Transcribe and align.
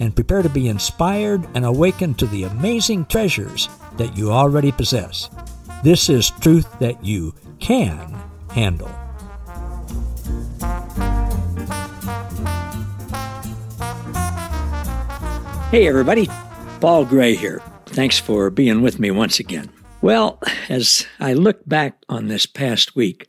and 0.00 0.14
prepare 0.14 0.42
to 0.42 0.48
be 0.48 0.68
inspired 0.68 1.46
and 1.54 1.64
awakened 1.64 2.18
to 2.18 2.26
the 2.26 2.44
amazing 2.44 3.06
treasures 3.06 3.68
that 3.96 4.16
you 4.16 4.30
already 4.30 4.72
possess. 4.72 5.30
This 5.82 6.08
is 6.08 6.30
truth 6.40 6.78
that 6.78 7.04
you 7.04 7.34
can 7.60 8.14
handle. 8.50 8.90
Hey, 15.70 15.88
everybody. 15.88 16.28
Paul 16.80 17.04
Gray 17.04 17.34
here. 17.34 17.60
Thanks 17.86 18.18
for 18.18 18.50
being 18.50 18.82
with 18.82 18.98
me 18.98 19.10
once 19.10 19.40
again. 19.40 19.70
Well, 20.02 20.40
as 20.68 21.06
I 21.18 21.32
look 21.32 21.66
back 21.66 21.98
on 22.08 22.28
this 22.28 22.46
past 22.46 22.94
week, 22.94 23.28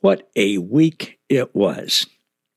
what 0.00 0.28
a 0.36 0.58
week 0.58 1.18
it 1.28 1.54
was. 1.54 2.06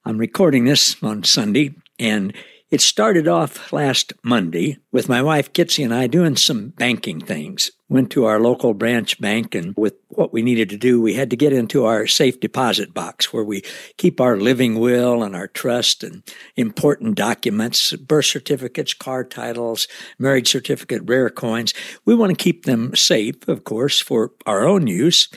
I'm 0.05 0.17
recording 0.17 0.65
this 0.65 1.01
on 1.01 1.23
Sunday, 1.23 1.75
and 1.97 2.33
it 2.71 2.81
started 2.81 3.27
off 3.27 3.73
last 3.73 4.13
Monday 4.21 4.77
with 4.91 5.09
my 5.09 5.23
wife 5.23 5.51
Kitsy 5.53 5.83
and 5.83 5.93
I 5.93 6.05
doing 6.05 6.35
some 6.35 6.69
banking 6.69 7.19
things. 7.19 7.71
Went 7.87 8.11
to 8.11 8.25
our 8.25 8.39
local 8.39 8.75
branch 8.75 9.19
bank, 9.19 9.55
and 9.55 9.73
with 9.75 9.95
what 10.09 10.31
we 10.31 10.43
needed 10.43 10.69
to 10.69 10.77
do, 10.77 11.01
we 11.01 11.15
had 11.15 11.31
to 11.31 11.35
get 11.35 11.51
into 11.51 11.85
our 11.85 12.05
safe 12.05 12.39
deposit 12.39 12.93
box 12.93 13.33
where 13.33 13.43
we 13.43 13.63
keep 13.97 14.21
our 14.21 14.37
living 14.37 14.79
will 14.79 15.23
and 15.23 15.35
our 15.35 15.47
trust 15.47 16.03
and 16.03 16.21
important 16.55 17.15
documents, 17.15 17.93
birth 17.93 18.25
certificates, 18.25 18.93
car 18.93 19.23
titles, 19.23 19.87
marriage 20.19 20.49
certificate, 20.49 21.01
rare 21.05 21.31
coins. 21.31 21.73
We 22.05 22.13
want 22.13 22.29
to 22.37 22.43
keep 22.43 22.65
them 22.65 22.95
safe, 22.95 23.47
of 23.47 23.63
course, 23.63 23.99
for 23.99 24.33
our 24.45 24.67
own 24.67 24.85
use 24.85 25.27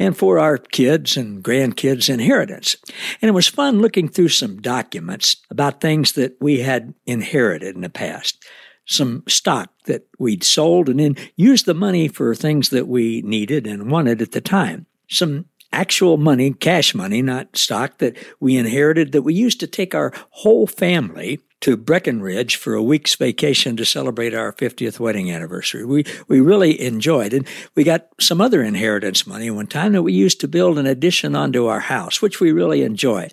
and 0.00 0.16
for 0.16 0.38
our 0.38 0.56
kids 0.56 1.18
and 1.18 1.44
grandkids' 1.44 2.08
inheritance. 2.08 2.74
And 3.20 3.28
it 3.28 3.32
was 3.32 3.46
fun 3.46 3.80
looking 3.80 4.08
through 4.08 4.30
some 4.30 4.60
documents 4.60 5.36
about 5.50 5.82
things 5.82 6.12
that 6.12 6.36
we 6.40 6.60
had 6.60 6.94
inherited 7.04 7.74
in 7.76 7.82
the 7.82 7.90
past. 7.90 8.42
Some 8.86 9.22
stock 9.28 9.70
that 9.84 10.08
we'd 10.18 10.42
sold 10.42 10.88
and 10.88 10.98
then 10.98 11.16
used 11.36 11.66
the 11.66 11.74
money 11.74 12.08
for 12.08 12.34
things 12.34 12.70
that 12.70 12.88
we 12.88 13.20
needed 13.22 13.66
and 13.66 13.90
wanted 13.90 14.22
at 14.22 14.32
the 14.32 14.40
time. 14.40 14.86
Some 15.10 15.44
actual 15.70 16.16
money, 16.16 16.54
cash 16.54 16.94
money, 16.94 17.20
not 17.20 17.54
stock 17.56 17.98
that 17.98 18.16
we 18.40 18.56
inherited 18.56 19.12
that 19.12 19.22
we 19.22 19.34
used 19.34 19.60
to 19.60 19.66
take 19.66 19.94
our 19.94 20.12
whole 20.30 20.66
family 20.66 21.40
to 21.60 21.76
Breckenridge 21.76 22.56
for 22.56 22.74
a 22.74 22.82
week's 22.82 23.14
vacation 23.14 23.76
to 23.76 23.84
celebrate 23.84 24.34
our 24.34 24.52
50th 24.52 24.98
wedding 24.98 25.30
anniversary. 25.30 25.84
We, 25.84 26.04
we 26.26 26.40
really 26.40 26.80
enjoyed 26.80 27.34
it. 27.34 27.46
We 27.74 27.84
got 27.84 28.08
some 28.18 28.40
other 28.40 28.62
inheritance 28.62 29.26
money 29.26 29.50
one 29.50 29.66
time 29.66 29.92
that 29.92 30.02
we 30.02 30.12
used 30.12 30.40
to 30.40 30.48
build 30.48 30.78
an 30.78 30.86
addition 30.86 31.36
onto 31.36 31.66
our 31.66 31.80
house, 31.80 32.22
which 32.22 32.40
we 32.40 32.52
really 32.52 32.82
enjoy. 32.82 33.28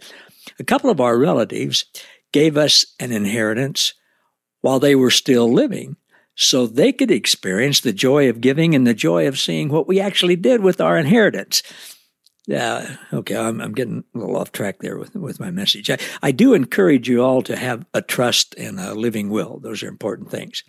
A 0.59 0.63
couple 0.63 0.89
of 0.89 0.99
our 0.99 1.17
relatives 1.17 1.85
gave 2.31 2.57
us 2.57 2.85
an 2.99 3.11
inheritance 3.11 3.93
while 4.61 4.79
they 4.79 4.95
were 4.95 5.11
still 5.11 5.51
living 5.51 5.95
so 6.35 6.67
they 6.67 6.93
could 6.93 7.09
experience 7.09 7.79
the 7.79 7.93
joy 7.93 8.29
of 8.29 8.41
giving 8.41 8.75
and 8.75 8.85
the 8.85 8.93
joy 8.93 9.27
of 9.27 9.39
seeing 9.39 9.69
what 9.69 9.87
we 9.87 9.99
actually 9.99 10.35
did 10.35 10.61
with 10.61 10.79
our 10.79 10.97
inheritance. 10.97 11.63
Yeah, 12.47 12.95
okay, 13.11 13.35
I'm, 13.35 13.59
I'm 13.59 13.73
getting 13.73 14.05
a 14.15 14.17
little 14.17 14.37
off 14.37 14.53
track 14.53 14.79
there 14.79 14.97
with, 14.97 15.13
with 15.15 15.37
my 15.37 15.51
message. 15.51 15.89
I, 15.89 15.97
I 16.23 16.31
do 16.31 16.53
encourage 16.53 17.09
you 17.09 17.21
all 17.21 17.41
to 17.41 17.57
have 17.57 17.85
a 17.93 18.01
trust 18.01 18.55
and 18.55 18.79
a 18.79 18.93
living 18.93 19.29
will. 19.29 19.59
Those 19.59 19.83
are 19.83 19.89
important 19.89 20.31
things. 20.31 20.63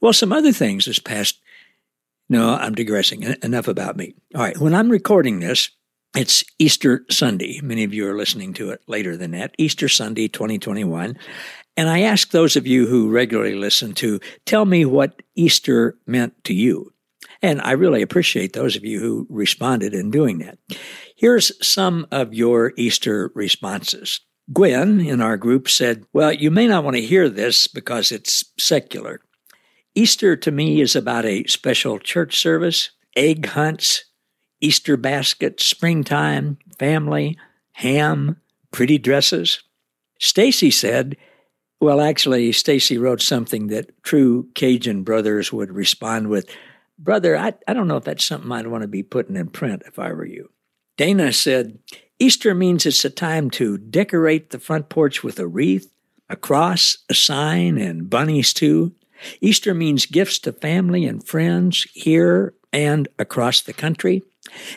Well, 0.00 0.12
some 0.12 0.32
other 0.32 0.52
things 0.52 0.84
this 0.84 1.00
past, 1.00 1.40
no, 2.28 2.54
I'm 2.54 2.76
digressing. 2.76 3.24
Enough 3.42 3.66
about 3.66 3.96
me. 3.96 4.14
All 4.36 4.42
right, 4.42 4.56
when 4.58 4.76
I'm 4.76 4.88
recording 4.88 5.40
this, 5.40 5.70
it's 6.16 6.44
Easter 6.60 7.04
Sunday. 7.10 7.60
Many 7.62 7.82
of 7.82 7.92
you 7.92 8.08
are 8.08 8.16
listening 8.16 8.52
to 8.54 8.70
it 8.70 8.80
later 8.86 9.16
than 9.16 9.32
that. 9.32 9.54
Easter 9.58 9.88
Sunday 9.88 10.28
2021. 10.28 11.18
And 11.76 11.88
I 11.88 12.02
ask 12.02 12.30
those 12.30 12.54
of 12.54 12.66
you 12.66 12.86
who 12.86 13.10
regularly 13.10 13.56
listen 13.56 13.92
to 13.94 14.20
tell 14.46 14.64
me 14.64 14.84
what 14.84 15.20
Easter 15.34 15.98
meant 16.06 16.44
to 16.44 16.54
you. 16.54 16.92
And 17.42 17.60
I 17.60 17.72
really 17.72 18.02
appreciate 18.02 18.52
those 18.52 18.76
of 18.76 18.84
you 18.84 19.00
who 19.00 19.26
responded 19.28 19.94
in 19.94 20.10
doing 20.10 20.38
that. 20.38 20.58
Here's 21.18 21.50
some 21.66 22.06
of 22.12 22.32
your 22.32 22.72
Easter 22.76 23.32
responses. 23.34 24.20
Gwen 24.52 25.00
in 25.00 25.20
our 25.20 25.36
group 25.36 25.68
said, 25.68 26.04
Well, 26.12 26.32
you 26.32 26.48
may 26.48 26.68
not 26.68 26.84
want 26.84 26.94
to 26.94 27.02
hear 27.02 27.28
this 27.28 27.66
because 27.66 28.12
it's 28.12 28.44
secular. 28.56 29.20
Easter 29.96 30.36
to 30.36 30.52
me 30.52 30.80
is 30.80 30.94
about 30.94 31.24
a 31.24 31.42
special 31.48 31.98
church 31.98 32.38
service, 32.38 32.90
egg 33.16 33.46
hunts, 33.46 34.04
Easter 34.60 34.96
baskets, 34.96 35.66
springtime, 35.66 36.56
family, 36.78 37.36
ham, 37.72 38.36
pretty 38.70 38.96
dresses. 38.96 39.60
Stacy 40.20 40.70
said, 40.70 41.16
well, 41.80 42.00
actually, 42.00 42.52
Stacy 42.52 42.96
wrote 42.96 43.22
something 43.22 43.66
that 43.68 44.04
true 44.04 44.48
Cajun 44.54 45.02
brothers 45.02 45.52
would 45.52 45.72
respond 45.72 46.28
with, 46.28 46.48
Brother, 46.96 47.36
I, 47.36 47.54
I 47.66 47.74
don't 47.74 47.88
know 47.88 47.96
if 47.96 48.04
that's 48.04 48.24
something 48.24 48.52
I'd 48.52 48.68
want 48.68 48.82
to 48.82 48.88
be 48.88 49.02
putting 49.02 49.34
in 49.34 49.48
print 49.48 49.82
if 49.84 49.98
I 49.98 50.12
were 50.12 50.24
you. 50.24 50.50
Dana 50.98 51.32
said, 51.32 51.78
Easter 52.18 52.56
means 52.56 52.84
it's 52.84 53.04
a 53.04 53.10
time 53.10 53.50
to 53.50 53.78
decorate 53.78 54.50
the 54.50 54.58
front 54.58 54.88
porch 54.88 55.22
with 55.22 55.38
a 55.38 55.46
wreath, 55.46 55.92
a 56.28 56.34
cross, 56.34 56.98
a 57.08 57.14
sign, 57.14 57.78
and 57.78 58.10
bunnies 58.10 58.52
too. 58.52 58.92
Easter 59.40 59.74
means 59.74 60.06
gifts 60.06 60.40
to 60.40 60.52
family 60.52 61.04
and 61.04 61.24
friends 61.24 61.86
here 61.94 62.52
and 62.72 63.06
across 63.16 63.60
the 63.60 63.72
country. 63.72 64.24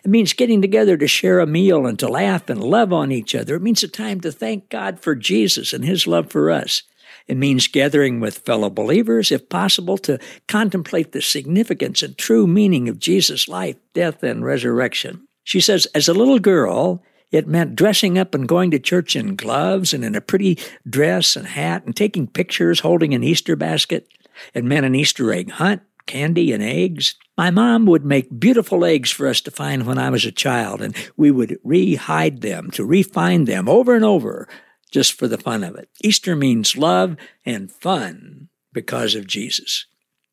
It 0.04 0.12
means 0.12 0.34
getting 0.34 0.62
together 0.62 0.96
to 0.96 1.08
share 1.08 1.40
a 1.40 1.48
meal 1.48 1.88
and 1.88 1.98
to 1.98 2.08
laugh 2.08 2.52
and 2.52 2.64
love 2.64 2.94
on 2.94 3.12
each 3.12 3.34
other. 3.34 3.56
It 3.56 3.64
means 3.64 3.82
a 3.82 3.88
time 3.88 4.22
to 4.22 4.32
thank 4.32 4.70
God 4.70 5.00
for 5.00 5.16
Jesus 5.16 5.74
and 5.74 5.84
his 5.84 6.06
love 6.06 6.30
for 6.30 6.52
us. 6.52 6.84
It 7.26 7.38
means 7.38 7.68
gathering 7.68 8.20
with 8.20 8.46
fellow 8.46 8.70
believers, 8.70 9.32
if 9.32 9.50
possible, 9.50 9.98
to 10.00 10.20
contemplate 10.48 11.14
the 11.14 11.22
significance 11.24 12.04
and 12.04 12.16
true 12.16 12.46
meaning 12.46 12.88
of 12.90 13.00
Jesus' 13.00 13.48
life, 13.48 13.78
death, 13.96 14.22
and 14.22 14.46
resurrection. 14.46 15.28
She 15.44 15.60
says, 15.60 15.86
as 15.96 16.08
a 16.08 16.14
little 16.14 16.40
girl, 16.40 17.04
it 17.32 17.48
meant 17.48 17.76
dressing 17.76 18.18
up 18.18 18.36
and 18.36 18.48
going 18.48 18.72
to 18.72 18.80
church 18.80 19.16
in 19.16 19.36
gloves 19.36 19.94
and 19.94 20.04
in 20.04 20.16
a 20.16 20.22
pretty 20.22 20.60
dress 20.88 21.36
and 21.36 21.48
hat 21.48 21.86
and 21.86 21.96
taking 21.96 22.28
pictures 22.28 22.82
holding 22.82 23.14
an 23.14 23.24
Easter 23.24 23.56
basket. 23.56 24.08
It 24.54 24.66
meant 24.66 24.86
an 24.86 24.96
Easter 24.96 25.32
egg 25.32 25.52
hunt, 25.52 25.82
candy, 26.06 26.52
and 26.52 26.62
eggs. 26.62 27.16
My 27.38 27.50
mom 27.50 27.86
would 27.86 28.06
make 28.06 28.40
beautiful 28.40 28.84
eggs 28.84 29.12
for 29.12 29.28
us 29.28 29.40
to 29.42 29.52
find 29.52 29.86
when 29.86 29.98
I 29.98 30.10
was 30.10 30.26
a 30.26 30.32
child, 30.32 30.82
and 30.82 30.96
we 31.16 31.32
would 31.32 31.58
re-hide 31.64 32.42
them 32.42 32.70
to 32.72 32.86
refine 32.86 33.46
them 33.46 33.70
over 33.70 33.96
and 33.96 34.06
over 34.06 34.48
just 34.92 35.14
for 35.14 35.28
the 35.28 35.38
fun 35.38 35.64
of 35.64 35.76
it. 35.76 35.90
Easter 36.04 36.36
means 36.36 36.76
love 36.76 37.16
and 37.46 37.72
fun 37.72 38.50
because 38.74 39.16
of 39.16 39.26
Jesus. 39.26 39.86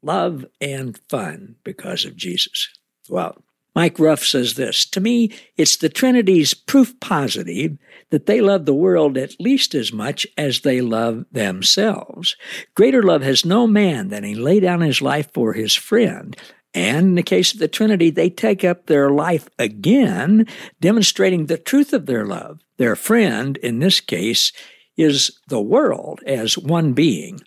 Love 0.02 0.44
and 0.60 0.98
fun 1.08 1.56
because 1.64 2.04
of 2.04 2.16
Jesus. 2.16 2.68
Well, 3.08 3.42
Mike 3.78 4.00
Ruff 4.00 4.24
says 4.24 4.54
this 4.54 4.84
To 4.86 5.00
me, 5.00 5.32
it's 5.56 5.76
the 5.76 5.88
Trinity's 5.88 6.52
proof 6.52 6.98
positive 6.98 7.78
that 8.10 8.26
they 8.26 8.40
love 8.40 8.66
the 8.66 8.74
world 8.74 9.16
at 9.16 9.40
least 9.40 9.72
as 9.72 9.92
much 9.92 10.26
as 10.36 10.62
they 10.62 10.80
love 10.80 11.26
themselves. 11.30 12.34
Greater 12.74 13.04
love 13.04 13.22
has 13.22 13.44
no 13.44 13.68
man 13.68 14.08
than 14.08 14.24
he 14.24 14.34
lay 14.34 14.58
down 14.58 14.80
his 14.80 15.00
life 15.00 15.28
for 15.32 15.52
his 15.52 15.74
friend. 15.74 16.36
And 16.74 17.10
in 17.10 17.14
the 17.14 17.22
case 17.22 17.54
of 17.54 17.60
the 17.60 17.68
Trinity, 17.68 18.10
they 18.10 18.30
take 18.30 18.64
up 18.64 18.86
their 18.86 19.10
life 19.10 19.48
again, 19.60 20.48
demonstrating 20.80 21.46
the 21.46 21.56
truth 21.56 21.92
of 21.92 22.06
their 22.06 22.26
love. 22.26 22.58
Their 22.78 22.96
friend, 22.96 23.58
in 23.58 23.78
this 23.78 24.00
case, 24.00 24.52
is 24.96 25.38
the 25.46 25.60
world 25.60 26.18
as 26.26 26.58
one 26.58 26.94
being. 26.94 27.42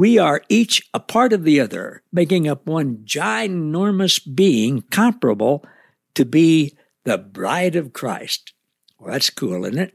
We 0.00 0.16
are 0.16 0.40
each 0.48 0.88
a 0.94 0.98
part 0.98 1.34
of 1.34 1.44
the 1.44 1.60
other, 1.60 2.02
making 2.10 2.48
up 2.48 2.66
one 2.66 3.02
ginormous 3.04 4.18
being 4.34 4.80
comparable 4.90 5.62
to 6.14 6.24
be 6.24 6.74
the 7.04 7.18
bride 7.18 7.76
of 7.76 7.92
Christ. 7.92 8.54
Well, 8.98 9.12
that's 9.12 9.28
cool, 9.28 9.66
isn't 9.66 9.78
it? 9.78 9.94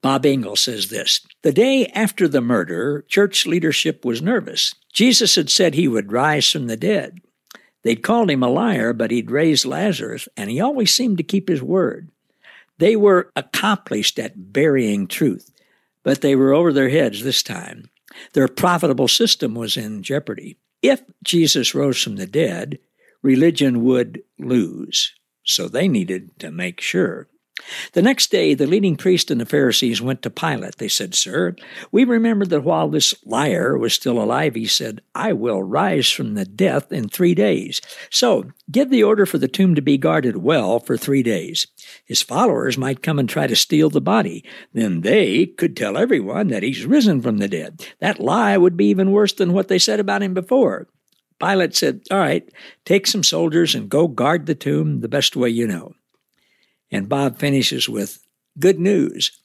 Bob 0.00 0.24
Engel 0.24 0.56
says 0.56 0.88
this 0.88 1.20
The 1.42 1.52
day 1.52 1.88
after 1.88 2.26
the 2.26 2.40
murder, 2.40 3.04
church 3.06 3.44
leadership 3.44 4.02
was 4.02 4.22
nervous. 4.22 4.74
Jesus 4.94 5.34
had 5.34 5.50
said 5.50 5.74
he 5.74 5.88
would 5.88 6.10
rise 6.10 6.50
from 6.50 6.66
the 6.66 6.78
dead. 6.78 7.18
They'd 7.82 8.02
called 8.02 8.30
him 8.30 8.42
a 8.42 8.48
liar, 8.48 8.94
but 8.94 9.10
he'd 9.10 9.30
raised 9.30 9.66
Lazarus, 9.66 10.26
and 10.38 10.48
he 10.48 10.58
always 10.58 10.94
seemed 10.94 11.18
to 11.18 11.22
keep 11.22 11.50
his 11.50 11.62
word. 11.62 12.08
They 12.78 12.96
were 12.96 13.30
accomplished 13.36 14.18
at 14.18 14.54
burying 14.54 15.06
truth, 15.06 15.50
but 16.02 16.22
they 16.22 16.34
were 16.34 16.54
over 16.54 16.72
their 16.72 16.88
heads 16.88 17.22
this 17.22 17.42
time. 17.42 17.90
Their 18.32 18.48
profitable 18.48 19.08
system 19.08 19.54
was 19.54 19.76
in 19.76 20.02
jeopardy. 20.02 20.58
if 20.82 21.02
Jesus 21.22 21.74
rose 21.74 22.02
from 22.02 22.16
the 22.16 22.26
dead, 22.26 22.78
religion 23.22 23.82
would 23.84 24.22
lose. 24.38 25.14
So 25.42 25.66
they 25.66 25.88
needed 25.88 26.38
to 26.40 26.50
make 26.50 26.80
sure. 26.80 27.26
The 27.92 28.02
next 28.02 28.32
day, 28.32 28.54
the 28.54 28.66
leading 28.66 28.96
priest 28.96 29.30
and 29.30 29.40
the 29.40 29.46
Pharisees 29.46 30.02
went 30.02 30.22
to 30.22 30.30
Pilate. 30.30 30.78
They 30.78 30.88
said, 30.88 31.14
Sir, 31.14 31.54
we 31.92 32.04
remember 32.04 32.44
that 32.46 32.64
while 32.64 32.88
this 32.88 33.14
liar 33.24 33.78
was 33.78 33.94
still 33.94 34.20
alive, 34.20 34.56
he 34.56 34.66
said, 34.66 35.00
I 35.14 35.32
will 35.32 35.62
rise 35.62 36.10
from 36.10 36.34
the 36.34 36.44
death 36.44 36.90
in 36.90 37.08
three 37.08 37.34
days. 37.34 37.80
So 38.10 38.50
give 38.70 38.90
the 38.90 39.04
order 39.04 39.24
for 39.24 39.38
the 39.38 39.48
tomb 39.48 39.76
to 39.76 39.82
be 39.82 39.96
guarded 39.96 40.38
well 40.38 40.80
for 40.80 40.96
three 40.96 41.22
days. 41.22 41.68
His 42.04 42.22
followers 42.22 42.76
might 42.76 43.02
come 43.02 43.20
and 43.20 43.28
try 43.28 43.46
to 43.46 43.56
steal 43.56 43.88
the 43.88 44.00
body. 44.00 44.44
Then 44.72 45.02
they 45.02 45.46
could 45.46 45.76
tell 45.76 45.96
everyone 45.96 46.48
that 46.48 46.64
he's 46.64 46.84
risen 46.84 47.22
from 47.22 47.38
the 47.38 47.48
dead. 47.48 47.86
That 48.00 48.18
lie 48.18 48.56
would 48.56 48.76
be 48.76 48.86
even 48.86 49.12
worse 49.12 49.32
than 49.32 49.52
what 49.52 49.68
they 49.68 49.78
said 49.78 50.00
about 50.00 50.22
him 50.22 50.34
before. 50.34 50.88
Pilate 51.38 51.74
said, 51.76 52.02
All 52.10 52.18
right, 52.18 52.48
take 52.84 53.06
some 53.06 53.22
soldiers 53.22 53.74
and 53.74 53.88
go 53.88 54.08
guard 54.08 54.46
the 54.46 54.54
tomb 54.54 55.00
the 55.00 55.08
best 55.08 55.36
way 55.36 55.50
you 55.50 55.66
know. 55.66 55.94
And 56.90 57.08
Bob 57.08 57.38
finishes 57.38 57.88
with 57.88 58.24
good 58.58 58.78
news. 58.78 59.40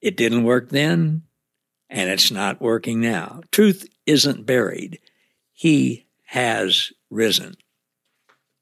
It 0.00 0.16
didn't 0.16 0.44
work 0.44 0.70
then, 0.70 1.22
and 1.88 2.10
it's 2.10 2.30
not 2.30 2.60
working 2.60 3.00
now. 3.00 3.42
Truth 3.52 3.88
isn't 4.06 4.46
buried, 4.46 4.98
He 5.52 6.06
has 6.26 6.92
risen. 7.10 7.56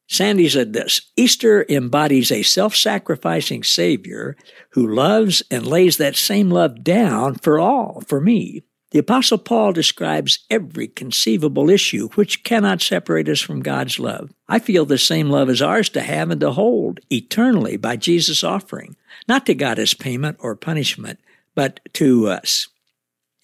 Sandy 0.09 0.49
said 0.49 0.73
this 0.73 1.13
Easter 1.17 1.67
embodies 1.69 2.33
a 2.33 2.43
self 2.43 2.75
sacrificing 2.75 3.63
Savior 3.63 4.37
who 4.71 4.87
loves 4.87 5.43
and 5.51 5.67
lays 5.67 5.99
that 5.99 6.17
same 6.17 6.51
love 6.51 6.83
down 6.83 7.35
for 7.35 7.59
all, 7.61 8.03
for 8.07 8.21
me. 8.21 8.63
The 8.91 8.99
Apostle 9.01 9.39
Paul 9.39 9.73
describes 9.73 10.41
every 10.49 10.89
conceivable 10.89 11.69
issue 11.69 12.09
which 12.11 12.43
cannot 12.43 12.81
separate 12.81 13.29
us 13.29 13.41
from 13.41 13.61
God's 13.61 13.99
love. 13.99 14.33
I 14.49 14.59
feel 14.59 14.87
the 14.87 14.97
same 14.97 15.29
love 15.29 15.51
is 15.51 15.61
ours 15.61 15.91
to 15.91 16.01
have 16.01 16.31
and 16.31 16.41
to 16.41 16.53
hold 16.53 17.01
eternally 17.11 17.77
by 17.77 17.97
Jesus' 17.97 18.43
offering, 18.43 18.97
not 19.29 19.45
to 19.47 19.55
God 19.55 19.79
as 19.79 19.93
payment 19.93 20.39
or 20.41 20.57
punishment, 20.57 21.21
but 21.55 21.81
to 21.95 22.29
us. 22.29 22.69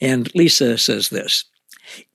And 0.01 0.35
Lisa 0.35 0.79
says 0.79 1.11
this 1.11 1.45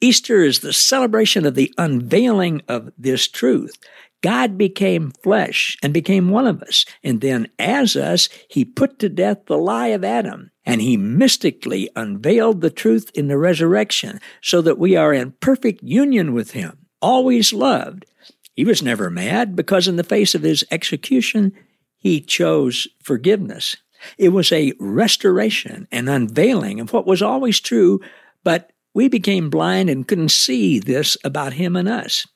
Easter 0.02 0.44
is 0.44 0.60
the 0.60 0.74
celebration 0.74 1.46
of 1.46 1.54
the 1.54 1.72
unveiling 1.78 2.64
of 2.68 2.92
this 2.98 3.28
truth. 3.28 3.78
God 4.21 4.57
became 4.57 5.12
flesh 5.24 5.77
and 5.81 5.94
became 5.94 6.30
one 6.30 6.48
of 6.48 6.62
us. 6.62 6.86
And 7.04 7.21
then, 7.21 7.48
as 7.57 7.95
us, 7.95 8.27
he 8.50 8.66
put 8.66 9.00
to 9.00 9.10
death 9.10 9.45
the 9.45 9.57
lie 9.57 9.88
of 9.88 10.04
Adam 10.04 10.51
and 10.66 10.81
he 10.81 10.98
mystically 10.98 11.89
unveiled 11.95 12.62
the 12.62 12.69
truth 12.69 13.10
in 13.13 13.27
the 13.27 13.38
resurrection 13.38 14.19
so 14.42 14.62
that 14.62 14.77
we 14.77 14.95
are 14.95 15.13
in 15.13 15.31
perfect 15.39 15.81
union 15.83 16.33
with 16.33 16.51
him, 16.51 16.86
always 17.01 17.54
loved. 17.54 18.06
He 18.54 18.66
was 18.66 18.83
never 18.83 19.10
mad 19.10 19.56
because, 19.56 19.88
in 19.88 19.95
the 19.95 20.04
face 20.04 20.36
of 20.36 20.44
his 20.44 20.65
execution, 20.69 21.54
he 21.98 22.19
chose 22.19 22.88
forgiveness. 23.01 23.77
It 24.18 24.30
was 24.30 24.51
a 24.51 24.74
restoration 24.80 25.88
and 25.92 26.10
unveiling 26.10 26.80
of 26.80 26.94
what 26.94 27.07
was 27.07 27.22
always 27.22 27.60
true, 27.60 28.01
but 28.44 28.72
we 28.94 29.07
became 29.07 29.50
blind 29.50 29.89
and 29.89 30.07
couldn't 30.07 30.30
see 30.30 30.80
this 30.80 31.18
about 31.24 31.54
him 31.54 31.75
and 31.75 31.88
us. 31.88 32.27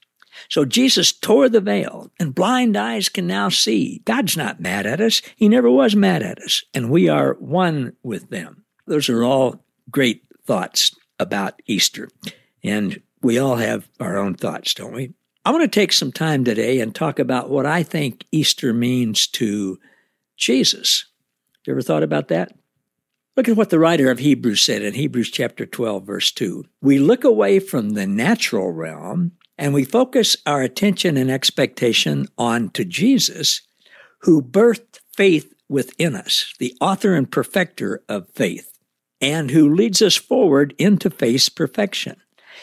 So 0.50 0.65
Jesus 0.65 1.12
tore 1.12 1.50
the 1.50 1.62
veil, 1.62 2.12
and 2.19 2.35
blind 2.35 2.75
eyes 2.75 3.09
can 3.09 3.27
now 3.27 3.50
see. 3.50 4.01
God's 4.06 4.35
not 4.35 4.59
mad 4.59 4.85
at 4.85 5.01
us. 5.01 5.21
He 5.35 5.50
never 5.50 5.69
was 5.69 5.95
mad 5.95 6.24
at 6.24 6.39
us, 6.41 6.63
and 6.74 6.89
we 6.89 7.09
are 7.09 7.33
one 7.35 7.94
with 8.03 8.30
them. 8.30 8.63
Those 8.88 9.09
are 9.09 9.24
all 9.24 9.63
great 9.89 10.24
thoughts 10.45 10.95
about 11.19 11.62
Easter. 11.65 12.09
And 12.63 13.01
we 13.21 13.38
all 13.38 13.56
have 13.56 13.88
our 14.00 14.18
own 14.18 14.35
thoughts, 14.35 14.74
don't 14.74 14.94
we? 14.94 15.13
I 15.45 15.51
want 15.51 15.63
to 15.63 15.80
take 15.80 15.91
some 15.91 16.12
time 16.12 16.44
today 16.44 16.79
and 16.79 16.94
talk 16.94 17.19
about 17.19 17.50
what 17.50 17.65
I 17.65 17.83
think 17.83 18.25
Easter 18.31 18.74
means 18.74 19.27
to 19.27 19.79
Jesus. 20.38 21.06
You 21.65 21.74
ever 21.74 21.81
thought 21.81 22.03
about 22.03 22.29
that? 22.29 22.53
Look 23.36 23.50
at 23.50 23.57
what 23.57 23.69
the 23.69 23.79
writer 23.79 24.12
of 24.12 24.19
Hebrews 24.19 24.62
said 24.62 24.83
in 24.83 24.94
Hebrews 24.94 25.31
chapter 25.31 25.65
12, 25.65 26.06
verse 26.06 26.31
2. 26.31 26.65
We 26.81 27.00
look 27.00 27.24
away 27.24 27.59
from 27.59 27.91
the 27.91 28.06
natural 28.06 28.71
realm 28.71 29.31
and 29.57 29.73
we 29.73 29.83
focus 29.83 30.35
our 30.45 30.61
attention 30.61 31.17
and 31.17 31.29
expectation 31.29 32.27
on 32.38 32.69
to 32.71 32.83
Jesus, 32.83 33.61
who 34.19 34.41
birthed 34.41 35.00
faith 35.15 35.53
within 35.69 36.15
us, 36.15 36.53
the 36.59 36.75
author 36.81 37.13
and 37.13 37.31
perfecter 37.31 38.03
of 38.09 38.29
faith, 38.29 38.77
and 39.21 39.51
who 39.51 39.73
leads 39.73 40.01
us 40.01 40.15
forward 40.15 40.73
into 40.77 41.09
faith's 41.09 41.50
perfection. 41.50 42.17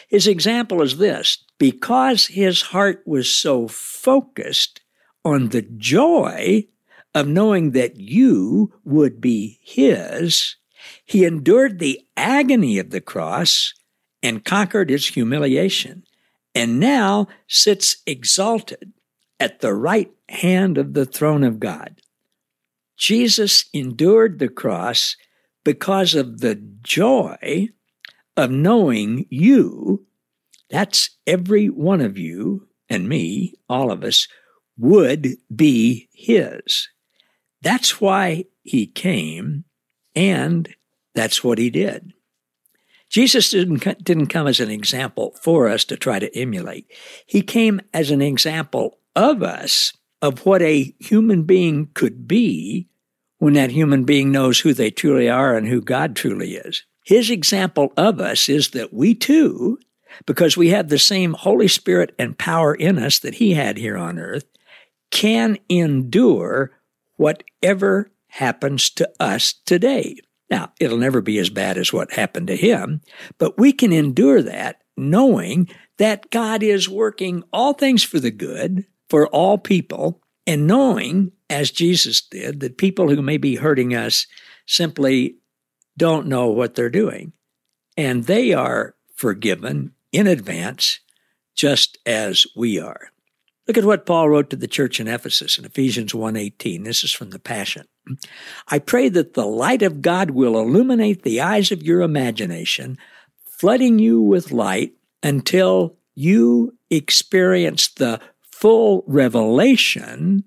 His 0.07 0.27
example 0.27 0.81
is 0.81 0.97
this 0.97 1.43
because 1.57 2.27
his 2.27 2.61
heart 2.61 3.03
was 3.05 3.35
so 3.35 3.67
focused 3.67 4.81
on 5.23 5.49
the 5.49 5.61
joy 5.61 6.67
of 7.13 7.27
knowing 7.27 7.71
that 7.71 7.97
you 7.97 8.73
would 8.83 9.19
be 9.21 9.59
his, 9.61 10.55
he 11.05 11.25
endured 11.25 11.79
the 11.79 12.01
agony 12.15 12.79
of 12.79 12.89
the 12.89 13.01
cross 13.01 13.73
and 14.23 14.45
conquered 14.45 14.89
its 14.89 15.07
humiliation 15.07 16.03
and 16.53 16.79
now 16.79 17.27
sits 17.47 17.97
exalted 18.05 18.93
at 19.39 19.59
the 19.59 19.73
right 19.73 20.11
hand 20.29 20.77
of 20.77 20.93
the 20.93 21.05
throne 21.05 21.43
of 21.43 21.59
God. 21.59 22.01
Jesus 22.97 23.65
endured 23.73 24.39
the 24.39 24.49
cross 24.49 25.15
because 25.63 26.13
of 26.13 26.39
the 26.39 26.55
joy 26.55 27.69
of 28.37 28.51
knowing 28.51 29.25
you, 29.29 30.05
that's 30.69 31.09
every 31.27 31.67
one 31.67 32.01
of 32.01 32.17
you 32.17 32.67
and 32.89 33.09
me, 33.09 33.55
all 33.69 33.91
of 33.91 34.03
us, 34.03 34.27
would 34.77 35.37
be 35.53 36.09
his. 36.13 36.89
That's 37.61 38.01
why 38.01 38.45
he 38.63 38.87
came, 38.87 39.65
and 40.15 40.73
that's 41.13 41.43
what 41.43 41.57
he 41.57 41.69
did. 41.69 42.13
Jesus 43.11 43.49
didn't, 43.49 44.03
didn't 44.03 44.27
come 44.27 44.47
as 44.47 44.61
an 44.61 44.71
example 44.71 45.35
for 45.41 45.67
us 45.67 45.83
to 45.85 45.97
try 45.97 46.17
to 46.17 46.35
emulate. 46.35 46.89
He 47.25 47.41
came 47.41 47.81
as 47.93 48.09
an 48.09 48.21
example 48.21 48.99
of 49.15 49.43
us, 49.43 49.93
of 50.21 50.45
what 50.45 50.61
a 50.61 50.95
human 50.99 51.43
being 51.43 51.89
could 51.93 52.25
be 52.27 52.87
when 53.37 53.53
that 53.53 53.71
human 53.71 54.05
being 54.05 54.31
knows 54.31 54.61
who 54.61 54.73
they 54.73 54.91
truly 54.91 55.29
are 55.29 55.57
and 55.57 55.67
who 55.67 55.81
God 55.81 56.15
truly 56.15 56.53
is. 56.53 56.85
His 57.03 57.29
example 57.29 57.91
of 57.97 58.21
us 58.21 58.47
is 58.47 58.69
that 58.69 58.93
we 58.93 59.13
too, 59.13 59.77
because 60.25 60.55
we 60.55 60.69
have 60.69 60.87
the 60.87 60.99
same 60.99 61.33
Holy 61.33 61.67
Spirit 61.67 62.15
and 62.17 62.37
power 62.37 62.73
in 62.73 62.97
us 62.97 63.19
that 63.19 63.35
He 63.35 63.55
had 63.55 63.77
here 63.77 63.97
on 63.97 64.19
earth, 64.19 64.45
can 65.09 65.57
endure 65.67 66.71
whatever 67.17 68.11
happens 68.27 68.89
to 68.91 69.09
us 69.19 69.53
today. 69.65 70.15
Now, 70.51 70.73
it'll 70.81 70.97
never 70.97 71.21
be 71.21 71.39
as 71.39 71.49
bad 71.49 71.77
as 71.77 71.93
what 71.93 72.11
happened 72.11 72.47
to 72.47 72.57
him, 72.57 73.01
but 73.37 73.57
we 73.57 73.71
can 73.71 73.93
endure 73.93 74.41
that 74.41 74.81
knowing 74.97 75.69
that 75.97 76.29
God 76.29 76.61
is 76.61 76.89
working 76.89 77.43
all 77.53 77.73
things 77.73 78.03
for 78.03 78.19
the 78.19 78.31
good 78.31 78.85
for 79.09 79.27
all 79.27 79.57
people 79.57 80.21
and 80.45 80.67
knowing, 80.67 81.31
as 81.49 81.71
Jesus 81.71 82.21
did, 82.21 82.59
that 82.59 82.77
people 82.77 83.09
who 83.09 83.21
may 83.21 83.37
be 83.37 83.55
hurting 83.55 83.95
us 83.95 84.27
simply 84.67 85.37
don't 85.97 86.27
know 86.27 86.47
what 86.47 86.75
they're 86.75 86.89
doing. 86.89 87.31
And 87.95 88.25
they 88.25 88.53
are 88.53 88.95
forgiven 89.15 89.93
in 90.11 90.27
advance, 90.27 90.99
just 91.55 91.97
as 92.05 92.45
we 92.55 92.79
are. 92.79 93.11
Look 93.67 93.77
at 93.77 93.85
what 93.85 94.05
Paul 94.05 94.29
wrote 94.29 94.49
to 94.49 94.55
the 94.55 94.67
church 94.67 94.99
in 94.99 95.07
Ephesus 95.07 95.57
in 95.57 95.63
Ephesians 95.65 96.13
1:18. 96.13 96.83
This 96.83 97.03
is 97.03 97.11
from 97.11 97.29
the 97.29 97.39
Passion. 97.39 97.87
I 98.67 98.79
pray 98.79 99.09
that 99.09 99.33
the 99.33 99.45
light 99.45 99.81
of 99.81 100.01
God 100.01 100.31
will 100.31 100.59
illuminate 100.59 101.23
the 101.23 101.41
eyes 101.41 101.71
of 101.71 101.83
your 101.83 102.01
imagination, 102.01 102.97
flooding 103.45 103.99
you 103.99 104.21
with 104.21 104.51
light 104.51 104.93
until 105.21 105.95
you 106.15 106.77
experience 106.89 107.87
the 107.87 108.19
full 108.51 109.03
revelation 109.07 110.43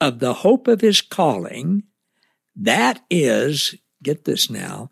of 0.00 0.18
the 0.18 0.34
hope 0.34 0.68
of 0.68 0.80
his 0.80 1.00
calling. 1.00 1.82
That 2.54 3.04
is, 3.10 3.74
get 4.02 4.24
this 4.24 4.50
now, 4.50 4.90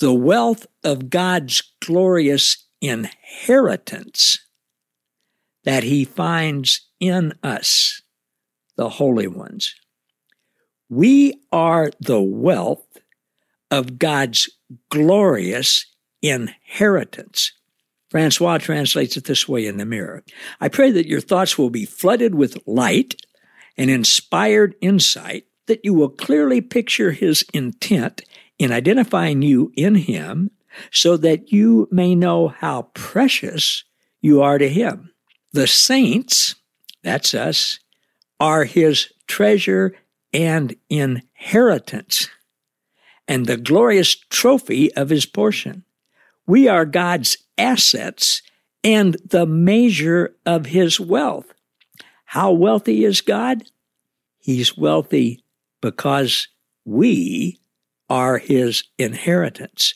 the 0.00 0.14
wealth 0.14 0.66
of 0.82 1.10
God's 1.10 1.62
glorious 1.80 2.66
inheritance 2.80 4.38
that 5.64 5.82
he 5.82 6.04
finds 6.04 6.88
in 6.98 7.34
us, 7.42 8.02
the 8.76 8.88
holy 8.88 9.26
ones. 9.26 9.74
We 10.90 11.40
are 11.52 11.92
the 12.00 12.20
wealth 12.20 12.98
of 13.70 13.96
God's 13.96 14.50
glorious 14.90 15.86
inheritance. 16.20 17.52
Francois 18.08 18.58
translates 18.58 19.16
it 19.16 19.24
this 19.24 19.48
way 19.48 19.66
in 19.66 19.76
the 19.76 19.86
mirror. 19.86 20.24
I 20.60 20.68
pray 20.68 20.90
that 20.90 21.06
your 21.06 21.20
thoughts 21.20 21.56
will 21.56 21.70
be 21.70 21.84
flooded 21.84 22.34
with 22.34 22.58
light 22.66 23.14
and 23.76 23.88
inspired 23.88 24.74
insight, 24.80 25.44
that 25.66 25.84
you 25.84 25.94
will 25.94 26.08
clearly 26.08 26.60
picture 26.60 27.12
his 27.12 27.44
intent 27.54 28.22
in 28.58 28.72
identifying 28.72 29.42
you 29.42 29.72
in 29.76 29.94
him, 29.94 30.50
so 30.90 31.16
that 31.18 31.52
you 31.52 31.86
may 31.92 32.16
know 32.16 32.48
how 32.48 32.90
precious 32.94 33.84
you 34.20 34.42
are 34.42 34.58
to 34.58 34.68
him. 34.68 35.12
The 35.52 35.68
saints, 35.68 36.56
that's 37.04 37.32
us, 37.32 37.78
are 38.40 38.64
his 38.64 39.12
treasure 39.28 39.94
and 40.32 40.76
inheritance, 40.88 42.28
and 43.26 43.46
the 43.46 43.56
glorious 43.56 44.14
trophy 44.14 44.92
of 44.94 45.10
his 45.10 45.26
portion. 45.26 45.84
We 46.46 46.68
are 46.68 46.84
God's 46.84 47.36
assets 47.58 48.42
and 48.82 49.16
the 49.24 49.46
measure 49.46 50.34
of 50.46 50.66
his 50.66 50.98
wealth. 50.98 51.52
How 52.24 52.52
wealthy 52.52 53.04
is 53.04 53.20
God? 53.20 53.64
He's 54.38 54.76
wealthy 54.76 55.44
because 55.80 56.48
we 56.84 57.58
are 58.08 58.38
his 58.38 58.84
inheritance. 58.98 59.94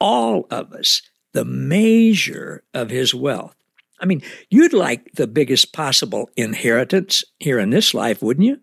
All 0.00 0.46
of 0.50 0.72
us, 0.72 1.02
the 1.32 1.44
measure 1.44 2.64
of 2.72 2.90
his 2.90 3.14
wealth. 3.14 3.54
I 4.00 4.06
mean, 4.06 4.22
you'd 4.50 4.72
like 4.72 5.12
the 5.14 5.26
biggest 5.26 5.72
possible 5.72 6.28
inheritance 6.36 7.24
here 7.38 7.58
in 7.58 7.70
this 7.70 7.94
life, 7.94 8.22
wouldn't 8.22 8.46
you? 8.46 8.58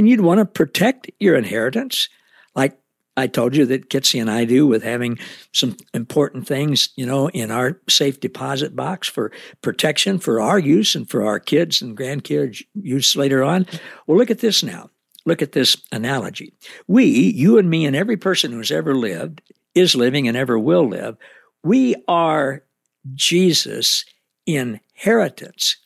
And 0.00 0.08
you'd 0.08 0.22
want 0.22 0.38
to 0.38 0.46
protect 0.46 1.10
your 1.20 1.36
inheritance, 1.36 2.08
like 2.54 2.78
I 3.18 3.26
told 3.26 3.54
you 3.54 3.66
that 3.66 3.90
Kitsy 3.90 4.18
and 4.18 4.30
I 4.30 4.46
do 4.46 4.66
with 4.66 4.82
having 4.82 5.18
some 5.52 5.76
important 5.92 6.46
things, 6.46 6.88
you 6.96 7.04
know, 7.04 7.28
in 7.28 7.50
our 7.50 7.78
safe 7.86 8.18
deposit 8.18 8.74
box 8.74 9.08
for 9.08 9.30
protection 9.60 10.18
for 10.18 10.40
our 10.40 10.58
use 10.58 10.94
and 10.94 11.06
for 11.06 11.26
our 11.26 11.38
kids 11.38 11.82
and 11.82 11.98
grandkids' 11.98 12.64
use 12.72 13.14
later 13.14 13.44
on. 13.44 13.66
Well, 14.06 14.16
look 14.16 14.30
at 14.30 14.38
this 14.38 14.62
now. 14.62 14.88
Look 15.26 15.42
at 15.42 15.52
this 15.52 15.76
analogy. 15.92 16.54
We, 16.88 17.04
you 17.04 17.58
and 17.58 17.68
me, 17.68 17.84
and 17.84 17.94
every 17.94 18.16
person 18.16 18.52
who's 18.52 18.70
ever 18.70 18.94
lived, 18.94 19.42
is 19.74 19.94
living, 19.94 20.26
and 20.26 20.34
ever 20.34 20.58
will 20.58 20.88
live, 20.88 21.18
we 21.62 21.94
are 22.08 22.64
Jesus' 23.12 24.06
inheritance, 24.46 25.76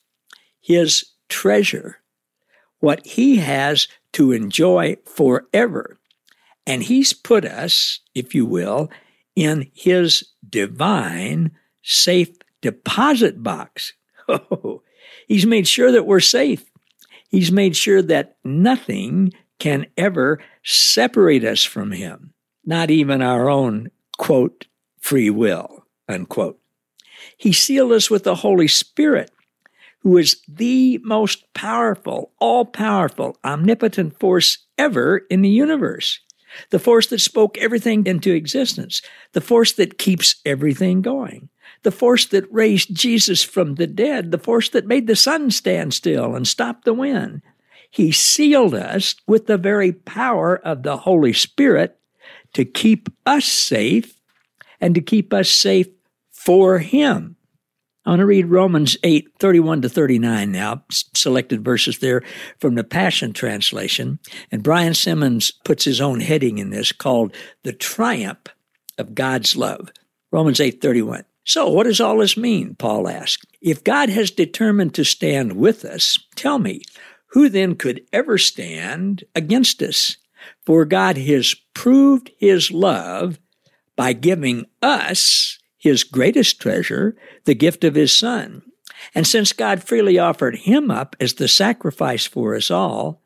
his 0.61 1.05
treasure, 1.29 1.99
what 2.79 3.05
he 3.05 3.39
has 3.39 3.89
to 4.15 4.33
enjoy 4.33 4.97
forever. 5.05 5.99
And 6.67 6.83
he's 6.83 7.13
put 7.13 7.45
us, 7.45 8.01
if 8.15 8.35
you 8.35 8.47
will, 8.47 8.91
in 9.37 9.71
his 9.75 10.25
divine 10.49 11.53
safe 11.83 12.31
deposit 12.61 13.43
box. 13.43 13.93
Oh, 14.27 14.81
he's 15.29 15.45
made 15.45 15.69
sure 15.69 15.93
that 15.93 16.07
we're 16.07 16.19
safe. 16.19 16.65
He's 17.29 17.53
made 17.53 17.77
sure 17.77 18.01
that 18.01 18.39
nothing 18.43 19.35
can 19.59 19.85
ever 19.99 20.41
separate 20.63 21.45
us 21.45 21.63
from 21.63 21.93
him, 21.93 22.33
not 22.65 22.91
even 22.91 23.21
our 23.21 23.51
own, 23.51 23.91
quote, 24.17 24.67
free 24.99 25.29
will, 25.29 25.85
unquote. 26.09 26.59
He 27.37 27.53
sealed 27.53 27.93
us 27.93 28.09
with 28.09 28.25
the 28.25 28.37
Holy 28.37 28.67
Spirit, 28.67 29.31
who 30.05 30.17
is 30.17 30.41
the 30.47 31.01
most 31.03 31.53
powerful, 31.55 32.31
all 32.39 32.65
powerful, 32.65 33.37
omnipotent 33.45 34.21
force 34.21 34.59
ever 34.79 35.23
in 35.29 35.43
the 35.43 35.49
universe 35.49 36.21
the 36.71 36.79
force 36.79 37.09
that 37.09 37.21
spoke 37.21 37.59
everything 37.59 38.07
into 38.07 38.33
existence, 38.33 39.03
the 39.33 39.41
force 39.41 39.73
that 39.73 39.99
keeps 39.99 40.37
everything 40.45 41.03
going, 41.03 41.49
the 41.83 41.91
force 41.91 42.27
that 42.27 42.53
raised 42.53 42.95
Jesus 42.95 43.43
from 43.43 43.75
the 43.75 43.87
dead, 43.87 44.31
the 44.31 44.39
force 44.39 44.69
that 44.71 44.87
made 44.87 45.07
the 45.07 45.17
sun 45.17 45.51
stand 45.51 45.95
still 45.95 46.35
and 46.35 46.47
stop 46.47 46.85
the 46.85 46.95
wind. 46.95 47.43
He 47.91 48.13
sealed 48.13 48.75
us 48.75 49.15
with 49.27 49.47
the 49.47 49.59
very 49.59 49.93
power 49.93 50.57
of 50.57 50.83
the 50.83 50.97
Holy 50.97 51.33
Spirit 51.33 51.99
to 52.55 52.65
keep 52.65 53.09
us 53.27 53.45
safe 53.45 54.21
and 54.81 54.95
to 54.95 55.01
keep 55.01 55.33
us 55.33 55.51
safe 55.51 55.89
for 56.33 56.79
Him. 56.79 57.34
I 58.07 58.11
want 58.11 58.21
to 58.21 58.27
read 58.27 58.47
Romans 58.47 58.99
8, 59.03 59.39
31 59.39 59.81
to 59.83 59.89
39 59.89 60.53
now, 60.53 60.85
selected 60.91 61.65
verses 61.65 62.01
there 62.01 62.23
from 62.59 62.75
the 62.75 62.85
Passion 62.85 63.33
Translation. 63.33 64.19
And 64.53 64.63
Brian 64.63 64.93
Simmons 64.93 65.53
puts 65.65 65.85
his 65.85 66.03
own 66.03 66.21
heading 66.21 66.59
in 66.59 66.69
this 66.69 66.93
called 66.93 67.35
The 67.63 67.73
Triumph 67.73 68.49
of 68.99 69.15
God's 69.15 69.57
Love. 69.57 69.91
Romans 70.31 70.61
8, 70.61 70.83
31. 70.83 71.25
So, 71.45 71.69
what 71.71 71.85
does 71.85 72.01
all 72.01 72.19
this 72.19 72.37
mean? 72.37 72.75
Paul 72.75 73.09
asked. 73.09 73.47
If 73.63 73.83
God 73.83 74.11
has 74.11 74.31
determined 74.31 74.95
to 74.95 75.05
stand 75.05 75.55
with 75.55 75.85
us, 75.85 76.19
tell 76.35 76.59
me, 76.59 76.83
who 77.29 77.49
then 77.49 77.75
could 77.75 78.03
ever 78.13 78.37
stand 78.37 79.25
against 79.35 79.81
us? 79.83 80.19
For 80.67 80.85
God 80.85 81.17
has 81.17 81.55
proved 81.73 82.31
his 82.37 82.71
love 82.71 83.39
by 83.97 84.13
giving 84.13 84.67
us 84.83 85.59
his 85.85 86.03
greatest 86.03 86.63
treasure, 86.63 87.15
the 87.45 87.55
gift 87.55 87.85
of 87.85 87.95
his 87.95 88.11
Son. 88.11 88.63
And 89.15 89.27
since 89.27 89.53
God 89.53 89.83
freely 89.83 90.19
offered 90.19 90.57
him 90.57 90.91
up 90.91 91.15
as 91.21 91.35
the 91.35 91.47
sacrifice 91.47 92.25
for 92.25 92.57
us 92.57 92.71
all, 92.71 93.21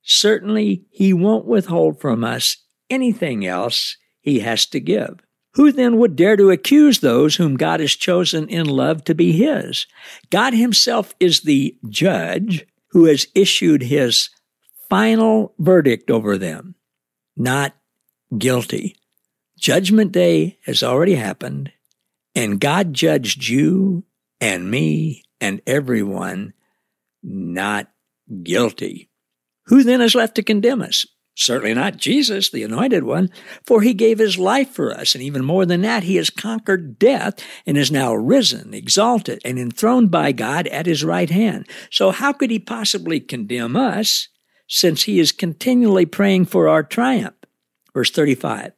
certainly 0.00 0.84
he 0.92 1.12
won't 1.12 1.44
withhold 1.44 2.00
from 2.00 2.22
us 2.22 2.58
anything 2.88 3.44
else 3.44 3.96
he 4.20 4.38
has 4.38 4.64
to 4.66 4.78
give. 4.78 5.18
Who 5.54 5.72
then 5.72 5.98
would 5.98 6.14
dare 6.14 6.36
to 6.36 6.50
accuse 6.50 7.00
those 7.00 7.34
whom 7.34 7.56
God 7.56 7.80
has 7.80 7.96
chosen 7.96 8.48
in 8.48 8.66
love 8.66 9.02
to 9.04 9.14
be 9.16 9.32
his? 9.32 9.86
God 10.30 10.54
himself 10.54 11.16
is 11.18 11.40
the 11.40 11.76
judge 11.88 12.64
who 12.90 13.06
has 13.06 13.26
issued 13.34 13.82
his 13.82 14.30
final 14.88 15.52
verdict 15.58 16.12
over 16.12 16.38
them, 16.38 16.76
not 17.36 17.74
guilty. 18.38 18.94
Judgment 19.58 20.12
day 20.12 20.58
has 20.64 20.84
already 20.84 21.16
happened. 21.16 21.72
And 22.34 22.60
God 22.60 22.92
judged 22.92 23.48
you 23.48 24.04
and 24.40 24.70
me 24.70 25.22
and 25.40 25.60
everyone 25.66 26.52
not 27.22 27.90
guilty. 28.42 29.10
Who 29.66 29.82
then 29.82 30.00
is 30.00 30.14
left 30.14 30.34
to 30.36 30.42
condemn 30.42 30.82
us? 30.82 31.06
Certainly 31.36 31.74
not 31.74 31.96
Jesus, 31.96 32.50
the 32.50 32.62
anointed 32.62 33.02
one, 33.02 33.28
for 33.66 33.82
he 33.82 33.92
gave 33.92 34.18
his 34.18 34.38
life 34.38 34.70
for 34.70 34.92
us. 34.92 35.14
And 35.14 35.24
even 35.24 35.44
more 35.44 35.66
than 35.66 35.80
that, 35.80 36.04
he 36.04 36.14
has 36.16 36.30
conquered 36.30 36.98
death 36.98 37.34
and 37.66 37.76
is 37.76 37.90
now 37.90 38.14
risen, 38.14 38.72
exalted, 38.72 39.40
and 39.44 39.58
enthroned 39.58 40.12
by 40.12 40.30
God 40.30 40.68
at 40.68 40.86
his 40.86 41.02
right 41.02 41.30
hand. 41.30 41.68
So 41.90 42.12
how 42.12 42.32
could 42.32 42.50
he 42.50 42.60
possibly 42.60 43.18
condemn 43.18 43.74
us 43.74 44.28
since 44.68 45.04
he 45.04 45.18
is 45.18 45.32
continually 45.32 46.06
praying 46.06 46.46
for 46.46 46.68
our 46.68 46.84
triumph? 46.84 47.34
Verse 47.92 48.10
35. 48.10 48.72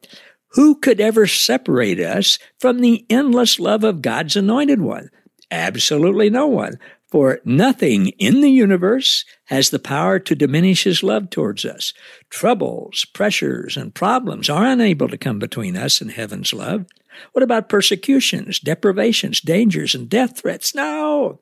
Who 0.51 0.75
could 0.75 0.99
ever 0.99 1.27
separate 1.27 1.99
us 1.99 2.39
from 2.59 2.79
the 2.79 3.05
endless 3.09 3.59
love 3.59 3.83
of 3.83 4.01
God's 4.01 4.35
anointed 4.35 4.81
one? 4.81 5.09
Absolutely 5.51 6.29
no 6.29 6.47
one. 6.47 6.79
For 7.09 7.39
nothing 7.45 8.09
in 8.19 8.41
the 8.41 8.51
universe 8.51 9.23
has 9.45 9.69
the 9.69 9.79
power 9.79 10.19
to 10.19 10.35
diminish 10.35 10.83
his 10.83 11.03
love 11.03 11.29
towards 11.29 11.63
us. 11.63 11.93
Troubles, 12.29 13.05
pressures, 13.13 13.77
and 13.77 13.95
problems 13.95 14.49
are 14.49 14.65
unable 14.65 15.07
to 15.07 15.17
come 15.17 15.39
between 15.39 15.77
us 15.77 16.01
and 16.01 16.11
heaven's 16.11 16.53
love. 16.53 16.85
What 17.31 17.43
about 17.43 17.69
persecutions, 17.69 18.59
deprivations, 18.59 19.39
dangers, 19.39 19.95
and 19.95 20.09
death 20.09 20.39
threats? 20.39 20.75
No, 20.75 21.39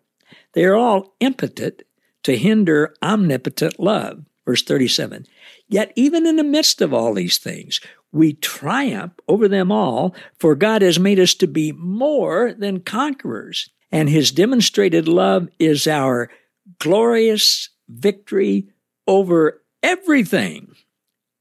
they 0.53 0.65
are 0.65 0.75
all 0.75 1.15
impotent 1.19 1.81
to 2.23 2.37
hinder 2.37 2.93
omnipotent 3.01 3.79
love. 3.79 4.23
Verse 4.45 4.61
37. 4.61 5.25
Yet, 5.67 5.91
even 5.95 6.27
in 6.27 6.35
the 6.35 6.43
midst 6.43 6.81
of 6.81 6.93
all 6.93 7.15
these 7.15 7.39
things, 7.39 7.81
we 8.15 8.31
triumph 8.33 9.11
over 9.27 9.49
them 9.49 9.73
all, 9.73 10.15
for 10.39 10.55
God 10.55 10.81
has 10.81 10.97
made 10.97 11.19
us 11.19 11.33
to 11.35 11.47
be 11.47 11.73
more 11.73 12.53
than 12.53 12.79
conquerors. 12.79 13.69
And 13.91 14.09
his 14.09 14.31
demonstrated 14.31 15.09
love 15.09 15.49
is 15.59 15.85
our 15.85 16.29
glorious 16.79 17.69
victory 17.89 18.69
over 19.05 19.61
everything. 19.83 20.75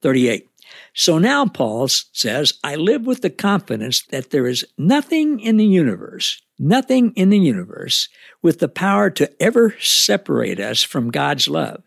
38. 0.03 0.51
So 0.95 1.19
now 1.19 1.47
Paul 1.47 1.87
says, 1.87 2.55
I 2.65 2.75
live 2.75 3.07
with 3.07 3.23
the 3.23 3.31
confidence 3.31 4.03
that 4.07 4.31
there 4.31 4.49
is 4.49 4.67
nothing 4.77 5.39
in 5.39 5.57
the 5.57 5.65
universe, 5.65 6.43
nothing 6.59 7.13
in 7.13 7.31
the 7.31 7.39
universe 7.39 8.09
with 8.43 8.59
the 8.59 8.69
power 8.69 9.11
to 9.11 9.31
ever 9.41 9.77
separate 9.79 10.59
us 10.59 10.83
from 10.83 11.13
God's 11.13 11.47
love. 11.47 11.85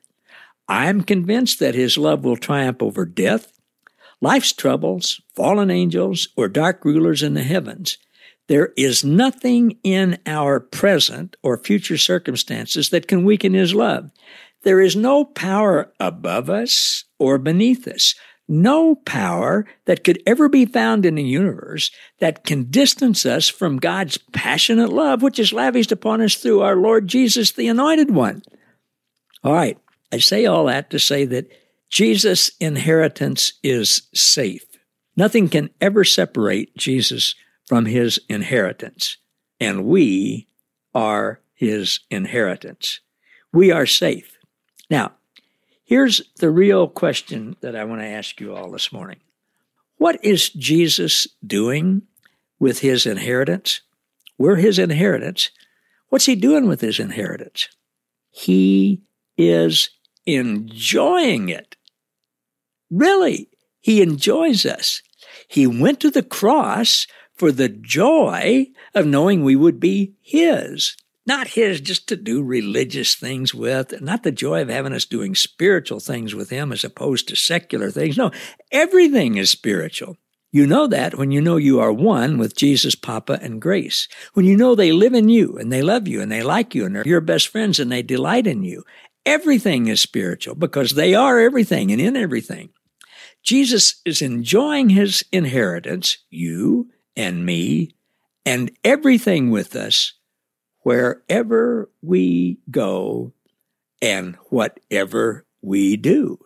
I'm 0.69 1.01
convinced 1.01 1.59
that 1.59 1.75
his 1.75 1.97
love 1.97 2.23
will 2.23 2.37
triumph 2.37 2.81
over 2.81 3.05
death, 3.05 3.51
life's 4.21 4.53
troubles, 4.53 5.21
fallen 5.35 5.69
angels, 5.69 6.29
or 6.35 6.47
dark 6.47 6.83
rulers 6.83 7.23
in 7.23 7.33
the 7.33 7.43
heavens. 7.43 7.97
There 8.47 8.73
is 8.77 9.03
nothing 9.03 9.77
in 9.83 10.19
our 10.25 10.59
present 10.59 11.35
or 11.43 11.57
future 11.57 11.97
circumstances 11.97 12.89
that 12.89 13.07
can 13.07 13.25
weaken 13.25 13.53
his 13.53 13.75
love. 13.75 14.09
There 14.63 14.81
is 14.81 14.95
no 14.95 15.25
power 15.25 15.93
above 15.99 16.49
us 16.49 17.05
or 17.19 17.37
beneath 17.37 17.87
us, 17.87 18.15
no 18.47 18.95
power 18.95 19.65
that 19.85 20.03
could 20.03 20.21
ever 20.25 20.47
be 20.47 20.65
found 20.65 21.05
in 21.05 21.15
the 21.15 21.23
universe 21.23 21.91
that 22.19 22.45
can 22.45 22.65
distance 22.65 23.25
us 23.25 23.49
from 23.49 23.77
God's 23.77 24.17
passionate 24.31 24.91
love, 24.91 25.21
which 25.21 25.39
is 25.39 25.51
lavished 25.51 25.91
upon 25.91 26.21
us 26.21 26.35
through 26.35 26.61
our 26.61 26.77
Lord 26.77 27.07
Jesus, 27.07 27.51
the 27.51 27.67
Anointed 27.67 28.11
One. 28.11 28.41
All 29.43 29.53
right, 29.53 29.77
I 30.11 30.19
say 30.19 30.45
all 30.45 30.65
that 30.65 30.89
to 30.91 30.99
say 30.99 31.25
that 31.25 31.51
Jesus' 31.89 32.51
inheritance 32.59 33.53
is 33.63 34.03
safe. 34.13 34.65
Nothing 35.15 35.49
can 35.49 35.69
ever 35.81 36.03
separate 36.03 36.75
Jesus 36.77 37.35
from 37.65 37.85
his 37.85 38.19
inheritance, 38.29 39.17
and 39.59 39.85
we 39.85 40.47
are 40.93 41.41
his 41.53 42.01
inheritance. 42.09 42.99
We 43.51 43.71
are 43.71 43.85
safe. 43.85 44.37
Now, 44.89 45.13
here's 45.85 46.21
the 46.39 46.51
real 46.51 46.87
question 46.87 47.55
that 47.61 47.75
I 47.75 47.83
want 47.85 48.01
to 48.01 48.07
ask 48.07 48.39
you 48.39 48.55
all 48.55 48.69
this 48.69 48.91
morning. 48.91 49.19
What 49.97 50.23
is 50.23 50.49
Jesus 50.49 51.27
doing 51.45 52.03
with 52.59 52.79
his 52.79 53.05
inheritance? 53.05 53.81
We're 54.37 54.57
his 54.57 54.77
inheritance. 54.77 55.49
What's 56.09 56.25
he 56.25 56.35
doing 56.35 56.67
with 56.67 56.81
his 56.81 56.99
inheritance? 56.99 57.69
He 58.29 59.01
is 59.37 59.89
enjoying 60.25 61.49
it. 61.49 61.76
Really, 62.89 63.49
he 63.81 64.01
enjoys 64.01 64.65
us. 64.65 65.01
He 65.47 65.67
went 65.67 65.99
to 66.01 66.11
the 66.11 66.23
cross 66.23 67.07
for 67.33 67.51
the 67.51 67.69
joy 67.69 68.67
of 68.95 69.05
knowing 69.05 69.43
we 69.43 69.55
would 69.55 69.79
be 69.79 70.13
his. 70.21 70.95
Not 71.25 71.49
his 71.49 71.81
just 71.81 72.07
to 72.07 72.15
do 72.15 72.41
religious 72.41 73.13
things 73.13 73.53
with, 73.53 74.01
not 74.01 74.23
the 74.23 74.31
joy 74.31 74.61
of 74.61 74.69
having 74.69 74.93
us 74.93 75.03
doing 75.03 75.35
spiritual 75.35 75.99
things 75.99 76.33
with 76.33 76.49
him 76.49 76.71
as 76.71 76.85
opposed 76.85 77.27
to 77.27 77.35
secular 77.35 77.91
things. 77.91 78.17
No, 78.17 78.31
everything 78.71 79.35
is 79.35 79.49
spiritual. 79.49 80.17
You 80.53 80.65
know 80.65 80.87
that 80.87 81.15
when 81.15 81.31
you 81.31 81.41
know 81.41 81.57
you 81.57 81.81
are 81.81 81.91
one 81.91 82.37
with 82.37 82.55
Jesus, 82.55 82.95
Papa, 82.95 83.39
and 83.41 83.61
Grace. 83.61 84.07
When 84.33 84.45
you 84.45 84.55
know 84.55 84.73
they 84.73 84.93
live 84.93 85.13
in 85.13 85.27
you 85.27 85.57
and 85.57 85.71
they 85.71 85.81
love 85.81 86.07
you 86.07 86.21
and 86.21 86.31
they 86.31 86.41
like 86.41 86.73
you 86.73 86.85
and 86.85 86.95
they're 86.95 87.05
your 87.05 87.19
best 87.19 87.49
friends 87.49 87.77
and 87.79 87.91
they 87.91 88.01
delight 88.01 88.47
in 88.47 88.63
you. 88.63 88.83
Everything 89.25 89.87
is 89.87 89.99
spiritual 89.99 90.55
because 90.55 90.91
they 90.91 91.13
are 91.13 91.39
everything 91.39 91.91
and 91.91 91.99
in 91.99 92.15
everything. 92.15 92.69
Jesus 93.47 94.01
is 94.03 94.21
enjoying 94.21 94.89
his 94.89 95.23
inheritance, 95.31 96.17
you 96.29 96.89
and 97.15 97.45
me, 97.45 97.95
and 98.45 98.69
everything 98.83 99.51
with 99.51 99.73
us 99.73 100.15
wherever 100.79 101.89
we 102.01 102.57
go 102.69 103.31
and 104.01 104.35
whatever 104.49 105.45
we 105.61 105.95
do. 105.95 106.37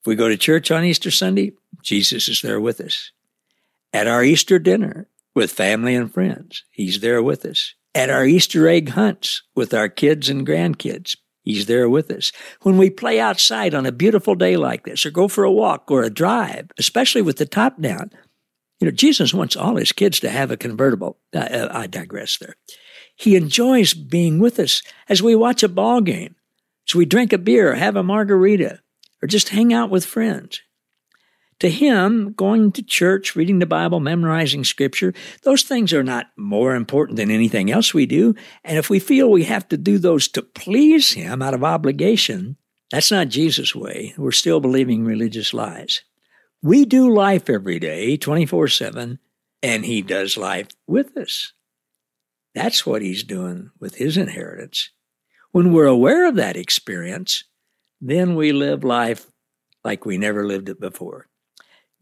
If 0.00 0.06
we 0.06 0.14
go 0.14 0.30
to 0.30 0.38
church 0.38 0.70
on 0.70 0.84
Easter 0.84 1.10
Sunday, 1.10 1.52
Jesus 1.82 2.28
is 2.28 2.40
there 2.40 2.62
with 2.62 2.80
us. 2.80 3.12
At 3.92 4.06
our 4.06 4.24
Easter 4.24 4.58
dinner 4.58 5.08
with 5.34 5.52
family 5.52 5.94
and 5.94 6.10
friends, 6.10 6.64
He's 6.70 7.00
there 7.00 7.22
with 7.22 7.44
us. 7.44 7.74
At 7.94 8.08
our 8.08 8.24
Easter 8.24 8.66
egg 8.68 8.88
hunts 8.88 9.42
with 9.54 9.74
our 9.74 9.90
kids 9.90 10.30
and 10.30 10.46
grandkids, 10.46 11.14
He's 11.42 11.66
there 11.66 11.88
with 11.88 12.10
us. 12.10 12.32
When 12.62 12.78
we 12.78 12.88
play 12.88 13.18
outside 13.18 13.74
on 13.74 13.84
a 13.84 13.92
beautiful 13.92 14.34
day 14.34 14.56
like 14.56 14.84
this, 14.84 15.04
or 15.04 15.10
go 15.10 15.28
for 15.28 15.44
a 15.44 15.52
walk 15.52 15.90
or 15.90 16.02
a 16.02 16.10
drive, 16.10 16.70
especially 16.78 17.22
with 17.22 17.38
the 17.38 17.46
top 17.46 17.80
down, 17.80 18.10
you 18.80 18.86
know, 18.86 18.92
Jesus 18.92 19.34
wants 19.34 19.56
all 19.56 19.76
his 19.76 19.92
kids 19.92 20.20
to 20.20 20.30
have 20.30 20.50
a 20.50 20.56
convertible. 20.56 21.18
Uh, 21.34 21.68
I 21.70 21.86
digress 21.86 22.38
there. 22.38 22.56
He 23.16 23.36
enjoys 23.36 23.94
being 23.94 24.38
with 24.38 24.58
us 24.58 24.82
as 25.08 25.22
we 25.22 25.34
watch 25.34 25.62
a 25.62 25.68
ball 25.68 26.00
game, 26.00 26.34
as 26.88 26.94
we 26.94 27.04
drink 27.04 27.32
a 27.32 27.38
beer, 27.38 27.74
have 27.74 27.96
a 27.96 28.02
margarita, 28.02 28.80
or 29.22 29.28
just 29.28 29.50
hang 29.50 29.72
out 29.72 29.90
with 29.90 30.04
friends. 30.04 30.60
To 31.62 31.70
him, 31.70 32.32
going 32.32 32.72
to 32.72 32.82
church, 32.82 33.36
reading 33.36 33.60
the 33.60 33.66
Bible, 33.66 34.00
memorizing 34.00 34.64
scripture, 34.64 35.14
those 35.44 35.62
things 35.62 35.92
are 35.92 36.02
not 36.02 36.26
more 36.36 36.74
important 36.74 37.18
than 37.18 37.30
anything 37.30 37.70
else 37.70 37.94
we 37.94 38.04
do. 38.04 38.34
And 38.64 38.78
if 38.78 38.90
we 38.90 38.98
feel 38.98 39.30
we 39.30 39.44
have 39.44 39.68
to 39.68 39.76
do 39.76 39.98
those 39.98 40.26
to 40.30 40.42
please 40.42 41.12
him 41.12 41.40
out 41.40 41.54
of 41.54 41.62
obligation, 41.62 42.56
that's 42.90 43.12
not 43.12 43.28
Jesus' 43.28 43.76
way. 43.76 44.12
We're 44.18 44.32
still 44.32 44.58
believing 44.58 45.04
religious 45.04 45.54
lies. 45.54 46.02
We 46.64 46.84
do 46.84 47.14
life 47.14 47.48
every 47.48 47.78
day, 47.78 48.16
24 48.16 48.66
7, 48.66 49.20
and 49.62 49.84
he 49.84 50.02
does 50.02 50.36
life 50.36 50.66
with 50.88 51.16
us. 51.16 51.52
That's 52.56 52.84
what 52.84 53.02
he's 53.02 53.22
doing 53.22 53.70
with 53.78 53.94
his 53.94 54.16
inheritance. 54.16 54.90
When 55.52 55.72
we're 55.72 55.86
aware 55.86 56.26
of 56.26 56.34
that 56.34 56.56
experience, 56.56 57.44
then 58.00 58.34
we 58.34 58.50
live 58.50 58.82
life 58.82 59.28
like 59.84 60.04
we 60.04 60.18
never 60.18 60.44
lived 60.44 60.68
it 60.68 60.80
before. 60.80 61.28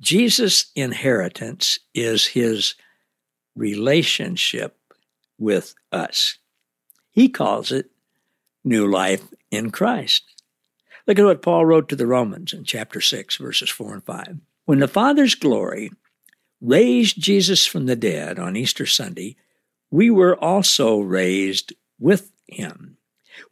Jesus' 0.01 0.71
inheritance 0.75 1.79
is 1.95 2.27
his 2.29 2.75
relationship 3.55 4.77
with 5.39 5.75
us. 5.93 6.39
He 7.11 7.29
calls 7.29 7.73
it 7.73 7.91
new 8.65 8.91
life 8.91 9.23
in 9.51 9.71
Christ. 9.71 10.25
Look 11.07 11.19
at 11.19 11.25
what 11.25 11.43
Paul 11.43 11.67
wrote 11.67 11.89
to 11.89 11.97
the 11.97 12.07
Romans 12.07 12.53
in 12.53 12.65
chapter 12.65 13.01
6, 13.01 13.37
verses 13.37 13.71
4 13.71 13.95
and 13.95 14.05
5. 14.05 14.37
When 14.65 14.79
the 14.79 14.89
Father's 14.89 15.35
glory 15.35 15.91
raised 16.61 17.21
Jesus 17.21 17.67
from 17.67 17.87
the 17.87 17.97
dead 17.97 18.39
on 18.39 18.57
Easter 18.57 18.87
Sunday, 18.87 19.37
we 19.91 20.11
were 20.11 20.37
also 20.37 21.01
raised 21.01 21.73
with 21.99 22.31
him. 22.47 22.97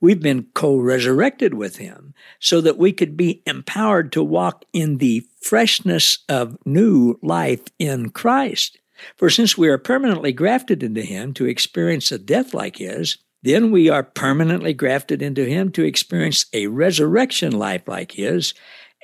We've 0.01 0.21
been 0.21 0.47
co 0.55 0.77
resurrected 0.77 1.55
with 1.55 1.77
him 1.77 2.15
so 2.41 2.61
that 2.61 2.79
we 2.79 2.93
could 2.93 3.17
be 3.17 3.43
empowered 3.47 4.13
to 4.13 4.23
walk 4.23 4.65
in 4.73 4.99
the 4.99 5.27
freshness 5.41 6.19
of 6.29 6.59
new 6.65 7.19
life 7.23 7.63
in 7.79 8.11
Christ. 8.11 8.79
For 9.17 9.31
since 9.31 9.57
we 9.57 9.69
are 9.69 9.79
permanently 9.79 10.33
grafted 10.33 10.83
into 10.83 11.03
him 11.03 11.33
to 11.35 11.47
experience 11.47 12.11
a 12.11 12.19
death 12.19 12.53
like 12.53 12.77
his, 12.77 13.19
then 13.43 13.71
we 13.71 13.89
are 13.89 14.03
permanently 14.03 14.75
grafted 14.75 15.23
into 15.23 15.45
him 15.45 15.71
to 15.73 15.85
experience 15.85 16.47
a 16.53 16.67
resurrection 16.67 17.53
life 17.53 17.87
like 17.87 18.13
his 18.13 18.55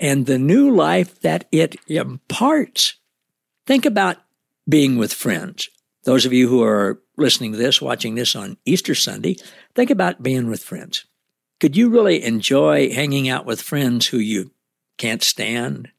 and 0.00 0.26
the 0.26 0.38
new 0.38 0.74
life 0.74 1.20
that 1.20 1.46
it 1.52 1.76
imparts. 1.86 2.96
Think 3.66 3.86
about 3.86 4.16
being 4.68 4.96
with 4.96 5.12
friends. 5.12 5.68
Those 6.04 6.26
of 6.26 6.32
you 6.32 6.48
who 6.48 6.62
are 6.62 7.00
listening 7.16 7.52
to 7.52 7.58
this, 7.58 7.80
watching 7.80 8.14
this 8.14 8.36
on 8.36 8.58
Easter 8.64 8.94
Sunday, 8.94 9.36
think 9.74 9.90
about 9.90 10.22
being 10.22 10.48
with 10.48 10.62
friends. 10.62 11.06
Could 11.60 11.76
you 11.76 11.88
really 11.88 12.22
enjoy 12.22 12.92
hanging 12.92 13.28
out 13.28 13.46
with 13.46 13.62
friends 13.62 14.06
who 14.08 14.18
you 14.18 14.52
can't 14.98 15.22
stand? 15.22 15.90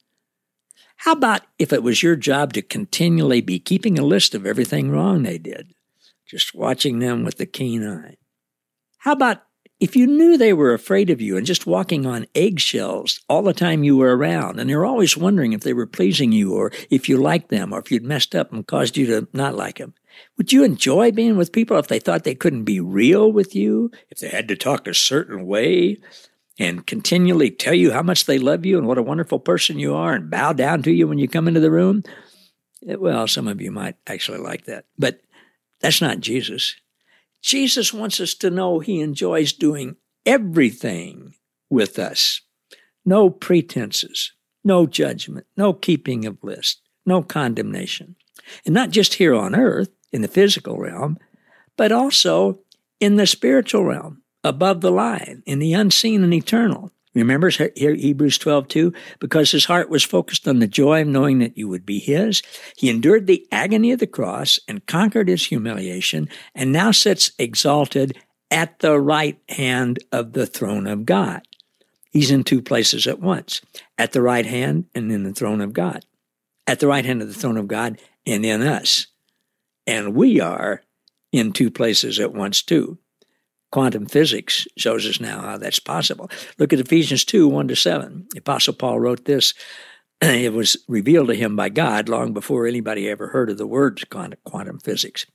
How 0.97 1.13
about 1.13 1.41
if 1.59 1.73
it 1.73 1.83
was 1.83 2.03
your 2.03 2.15
job 2.15 2.53
to 2.53 2.61
continually 2.61 3.41
be 3.41 3.59
keeping 3.59 3.97
a 3.97 4.05
list 4.05 4.35
of 4.35 4.45
everything 4.45 4.91
wrong 4.91 5.23
they 5.23 5.37
did, 5.37 5.73
just 6.25 6.55
watching 6.55 6.99
them 6.99 7.23
with 7.23 7.39
a 7.39 7.45
keen 7.45 7.85
eye? 7.85 8.17
How 8.99 9.13
about 9.13 9.43
if 9.79 9.95
you 9.95 10.07
knew 10.07 10.37
they 10.37 10.53
were 10.53 10.73
afraid 10.73 11.09
of 11.09 11.19
you 11.19 11.35
and 11.35 11.45
just 11.45 11.67
walking 11.67 12.05
on 12.05 12.27
eggshells 12.33 13.19
all 13.27 13.41
the 13.41 13.53
time 13.53 13.83
you 13.83 13.97
were 13.97 14.15
around, 14.15 14.59
and 14.59 14.69
they're 14.69 14.85
always 14.85 15.17
wondering 15.17 15.53
if 15.53 15.61
they 15.61 15.73
were 15.73 15.85
pleasing 15.85 16.31
you 16.31 16.53
or 16.53 16.71
if 16.89 17.09
you 17.09 17.17
liked 17.17 17.49
them 17.49 17.73
or 17.73 17.79
if 17.79 17.91
you'd 17.91 18.03
messed 18.03 18.35
up 18.35 18.53
and 18.53 18.67
caused 18.67 18.95
you 18.95 19.05
to 19.05 19.27
not 19.33 19.55
like 19.55 19.77
them, 19.77 19.93
would 20.37 20.53
you 20.53 20.63
enjoy 20.63 21.11
being 21.11 21.37
with 21.37 21.51
people 21.51 21.77
if 21.77 21.87
they 21.87 21.99
thought 21.99 22.23
they 22.23 22.35
couldn't 22.35 22.63
be 22.63 22.79
real 22.79 23.31
with 23.31 23.53
you, 23.53 23.91
if 24.09 24.19
they 24.19 24.29
had 24.29 24.47
to 24.47 24.55
talk 24.55 24.87
a 24.87 24.93
certain 24.93 25.45
way 25.45 25.97
and 26.57 26.87
continually 26.87 27.51
tell 27.51 27.73
you 27.73 27.91
how 27.91 28.01
much 28.01 28.25
they 28.25 28.39
love 28.39 28.65
you 28.65 28.77
and 28.77 28.87
what 28.87 28.97
a 28.97 29.03
wonderful 29.03 29.39
person 29.39 29.77
you 29.77 29.93
are 29.93 30.13
and 30.13 30.29
bow 30.29 30.53
down 30.53 30.81
to 30.83 30.91
you 30.91 31.07
when 31.07 31.17
you 31.17 31.27
come 31.27 31.49
into 31.49 31.59
the 31.59 31.71
room? 31.71 32.01
Eh, 32.87 32.95
well, 32.95 33.27
some 33.27 33.47
of 33.47 33.61
you 33.61 33.71
might 33.71 33.95
actually 34.07 34.39
like 34.39 34.65
that, 34.65 34.85
but 34.97 35.19
that's 35.81 36.01
not 36.01 36.21
Jesus. 36.21 36.75
Jesus 37.45 37.93
wants 37.93 38.19
us 38.19 38.33
to 38.33 38.49
know 38.49 38.79
he 38.79 39.01
enjoys 39.01 39.53
doing 39.53 39.97
everything 40.25 41.35
with 41.69 41.99
us. 41.99 42.41
No 43.05 43.29
pretenses, 43.29 44.31
no 44.63 44.87
judgment, 44.87 45.45
no 45.55 45.71
keeping 45.71 46.25
of 46.25 46.43
list, 46.43 46.81
no 47.05 47.21
condemnation. 47.21 48.15
And 48.65 48.73
not 48.73 48.89
just 48.89 49.13
here 49.13 49.35
on 49.35 49.53
earth, 49.55 49.89
in 50.11 50.23
the 50.23 50.27
physical 50.27 50.79
realm, 50.79 51.19
but 51.77 51.91
also 51.91 52.61
in 52.99 53.17
the 53.17 53.27
spiritual 53.27 53.83
realm, 53.83 54.23
above 54.43 54.81
the 54.81 54.91
line, 54.91 55.43
in 55.45 55.59
the 55.59 55.73
unseen 55.73 56.23
and 56.23 56.33
eternal. 56.33 56.91
Remember 57.15 57.49
Hebrews 57.49 58.37
12, 58.37 58.67
2? 58.67 58.93
Because 59.19 59.49
his 59.49 59.65
heart 59.65 59.89
was 59.89 60.03
focused 60.03 60.47
on 60.47 60.59
the 60.59 60.67
joy 60.67 61.01
of 61.01 61.07
knowing 61.07 61.39
that 61.39 61.57
you 61.57 61.67
would 61.69 61.85
be 61.85 61.97
his, 61.97 62.43
he 62.75 62.89
endured 62.89 63.25
the 63.25 63.47
agony 63.51 63.91
of 63.91 63.99
the 63.99 64.07
cross 64.07 64.59
and 64.67 64.85
conquered 64.85 65.29
his 65.29 65.45
humiliation, 65.45 66.29
and 66.53 66.71
now 66.71 66.91
sits 66.91 67.31
exalted 67.39 68.17
at 68.51 68.79
the 68.79 68.99
right 68.99 69.39
hand 69.49 69.99
of 70.11 70.33
the 70.33 70.45
throne 70.45 70.87
of 70.87 71.05
God. 71.05 71.41
He's 72.11 72.31
in 72.31 72.43
two 72.43 72.61
places 72.61 73.07
at 73.07 73.19
once 73.19 73.61
at 73.97 74.11
the 74.11 74.21
right 74.21 74.45
hand 74.45 74.85
and 74.93 75.11
in 75.11 75.23
the 75.23 75.33
throne 75.33 75.61
of 75.61 75.73
God. 75.73 76.05
At 76.67 76.79
the 76.79 76.87
right 76.87 77.05
hand 77.05 77.21
of 77.21 77.27
the 77.27 77.33
throne 77.33 77.57
of 77.57 77.67
God 77.67 77.99
and 78.25 78.45
in 78.45 78.61
us. 78.61 79.07
And 79.87 80.15
we 80.15 80.39
are 80.39 80.81
in 81.31 81.51
two 81.51 81.69
places 81.69 82.19
at 82.19 82.33
once, 82.33 82.61
too. 82.61 82.97
Quantum 83.75 84.05
physics 84.05 84.69
shows 84.77 85.05
us 85.05 85.19
now 85.19 85.41
how 85.41 85.57
that's 85.57 85.79
possible. 85.79 86.31
Look 86.57 86.71
at 86.71 86.79
Ephesians 86.79 87.25
2 87.25 87.45
1 87.49 87.67
to 87.67 87.75
7. 87.75 88.25
The 88.31 88.39
Apostle 88.39 88.73
Paul 88.73 89.01
wrote 89.01 89.25
this. 89.25 89.53
It 90.21 90.53
was 90.53 90.77
revealed 90.87 91.27
to 91.27 91.35
him 91.35 91.57
by 91.57 91.67
God 91.67 92.07
long 92.07 92.31
before 92.31 92.65
anybody 92.67 93.09
ever 93.09 93.27
heard 93.27 93.49
of 93.49 93.57
the 93.57 93.67
words 93.67 94.05
quantum 94.05 94.79
physics. 94.79 95.25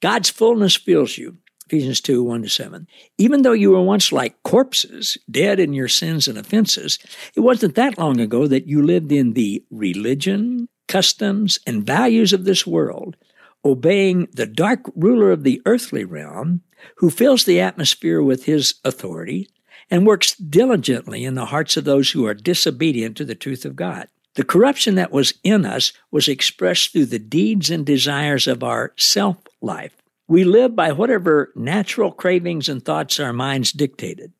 God's 0.00 0.30
fullness 0.30 0.74
fills 0.76 1.18
you. 1.18 1.36
Ephesians 1.66 2.00
2 2.00 2.24
1 2.24 2.44
to 2.44 2.48
7. 2.48 2.86
Even 3.18 3.42
though 3.42 3.52
you 3.52 3.72
were 3.72 3.82
once 3.82 4.12
like 4.12 4.42
corpses, 4.44 5.18
dead 5.30 5.60
in 5.60 5.74
your 5.74 5.88
sins 5.88 6.26
and 6.26 6.38
offenses, 6.38 6.98
it 7.36 7.40
wasn't 7.40 7.74
that 7.74 7.98
long 7.98 8.18
ago 8.18 8.46
that 8.46 8.66
you 8.66 8.80
lived 8.80 9.12
in 9.12 9.34
the 9.34 9.62
religion, 9.70 10.70
customs, 10.88 11.58
and 11.66 11.84
values 11.84 12.32
of 12.32 12.46
this 12.46 12.66
world 12.66 13.18
obeying 13.64 14.28
the 14.32 14.46
dark 14.46 14.80
ruler 14.94 15.30
of 15.30 15.42
the 15.42 15.62
earthly 15.66 16.04
realm, 16.04 16.62
who 16.96 17.10
fills 17.10 17.44
the 17.44 17.60
atmosphere 17.60 18.22
with 18.22 18.44
his 18.44 18.74
authority 18.84 19.48
and 19.90 20.06
works 20.06 20.34
diligently 20.34 21.24
in 21.24 21.34
the 21.34 21.46
hearts 21.46 21.76
of 21.76 21.84
those 21.84 22.10
who 22.10 22.26
are 22.26 22.34
disobedient 22.34 23.16
to 23.16 23.24
the 23.24 23.34
truth 23.34 23.64
of 23.64 23.76
God. 23.76 24.08
The 24.34 24.44
corruption 24.44 24.96
that 24.96 25.12
was 25.12 25.34
in 25.44 25.64
us 25.64 25.92
was 26.10 26.28
expressed 26.28 26.92
through 26.92 27.06
the 27.06 27.18
deeds 27.18 27.70
and 27.70 27.86
desires 27.86 28.46
of 28.46 28.62
our 28.62 28.92
self 28.96 29.36
life. 29.60 29.94
We 30.26 30.44
live 30.44 30.74
by 30.74 30.92
whatever 30.92 31.52
natural 31.54 32.10
cravings 32.10 32.68
and 32.68 32.84
thoughts 32.84 33.20
our 33.20 33.32
minds 33.32 33.72
dictated, 33.72 34.32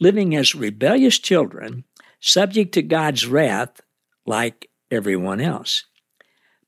living 0.00 0.34
as 0.34 0.54
rebellious 0.54 1.18
children, 1.18 1.84
subject 2.20 2.72
to 2.74 2.82
God's 2.82 3.26
wrath 3.26 3.80
like 4.24 4.70
everyone 4.90 5.40
else. 5.40 5.84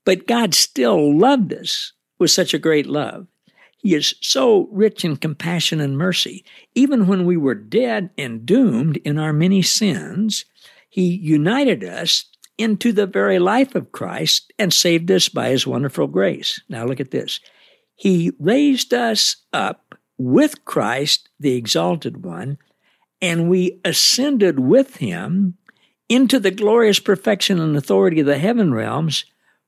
But 0.04 0.26
God 0.26 0.54
still 0.54 1.16
loved 1.16 1.54
us 1.54 1.92
with 2.18 2.30
such 2.30 2.54
a 2.54 2.58
great 2.58 2.86
love. 2.86 3.26
He 3.78 3.94
is 3.94 4.14
so 4.20 4.68
rich 4.72 5.04
in 5.04 5.16
compassion 5.16 5.80
and 5.80 5.96
mercy. 5.96 6.44
Even 6.74 7.06
when 7.06 7.24
we 7.24 7.36
were 7.36 7.54
dead 7.54 8.10
and 8.18 8.44
doomed 8.44 8.96
in 8.98 9.18
our 9.18 9.32
many 9.32 9.62
sins, 9.62 10.44
He 10.88 11.14
united 11.14 11.84
us 11.84 12.24
into 12.58 12.92
the 12.92 13.06
very 13.06 13.38
life 13.38 13.74
of 13.74 13.92
Christ 13.92 14.52
and 14.58 14.72
saved 14.72 15.10
us 15.10 15.28
by 15.28 15.50
His 15.50 15.66
wonderful 15.66 16.06
grace. 16.06 16.60
Now 16.68 16.84
look 16.84 17.00
at 17.00 17.10
this. 17.10 17.40
He 17.94 18.32
raised 18.38 18.92
us 18.92 19.36
up 19.52 19.94
with 20.18 20.64
Christ, 20.64 21.28
the 21.38 21.54
exalted 21.54 22.24
one, 22.24 22.58
and 23.20 23.48
we 23.48 23.80
ascended 23.84 24.58
with 24.58 24.96
Him 24.96 25.56
into 26.08 26.38
the 26.38 26.50
glorious 26.50 26.98
perfection 26.98 27.60
and 27.60 27.76
authority 27.76 28.20
of 28.20 28.26
the 28.26 28.38
heaven 28.38 28.72
realms, 28.72 29.24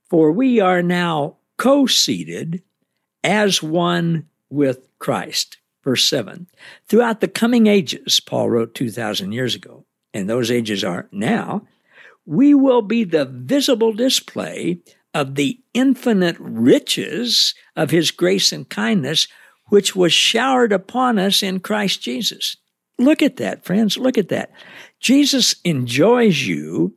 for 0.08 0.30
we 0.30 0.60
are 0.60 0.82
now 0.82 1.37
co 1.58 1.86
seated 1.86 2.62
as 3.22 3.62
one 3.62 4.26
with 4.48 4.88
Christ. 4.98 5.58
Verse 5.84 6.08
7. 6.08 6.46
Throughout 6.88 7.20
the 7.20 7.28
coming 7.28 7.66
ages, 7.66 8.20
Paul 8.20 8.50
wrote 8.50 8.74
2,000 8.74 9.32
years 9.32 9.54
ago, 9.54 9.84
and 10.14 10.28
those 10.28 10.50
ages 10.50 10.82
are 10.82 11.08
now, 11.12 11.66
we 12.26 12.54
will 12.54 12.82
be 12.82 13.04
the 13.04 13.24
visible 13.24 13.92
display 13.92 14.80
of 15.14 15.34
the 15.34 15.60
infinite 15.74 16.36
riches 16.38 17.54
of 17.74 17.90
his 17.90 18.10
grace 18.10 18.52
and 18.52 18.68
kindness, 18.68 19.28
which 19.66 19.96
was 19.96 20.12
showered 20.12 20.72
upon 20.72 21.18
us 21.18 21.42
in 21.42 21.60
Christ 21.60 22.02
Jesus. 22.02 22.56
Look 22.98 23.22
at 23.22 23.36
that, 23.36 23.64
friends. 23.64 23.96
Look 23.96 24.18
at 24.18 24.28
that. 24.28 24.50
Jesus 25.00 25.54
enjoys 25.64 26.46
you, 26.46 26.94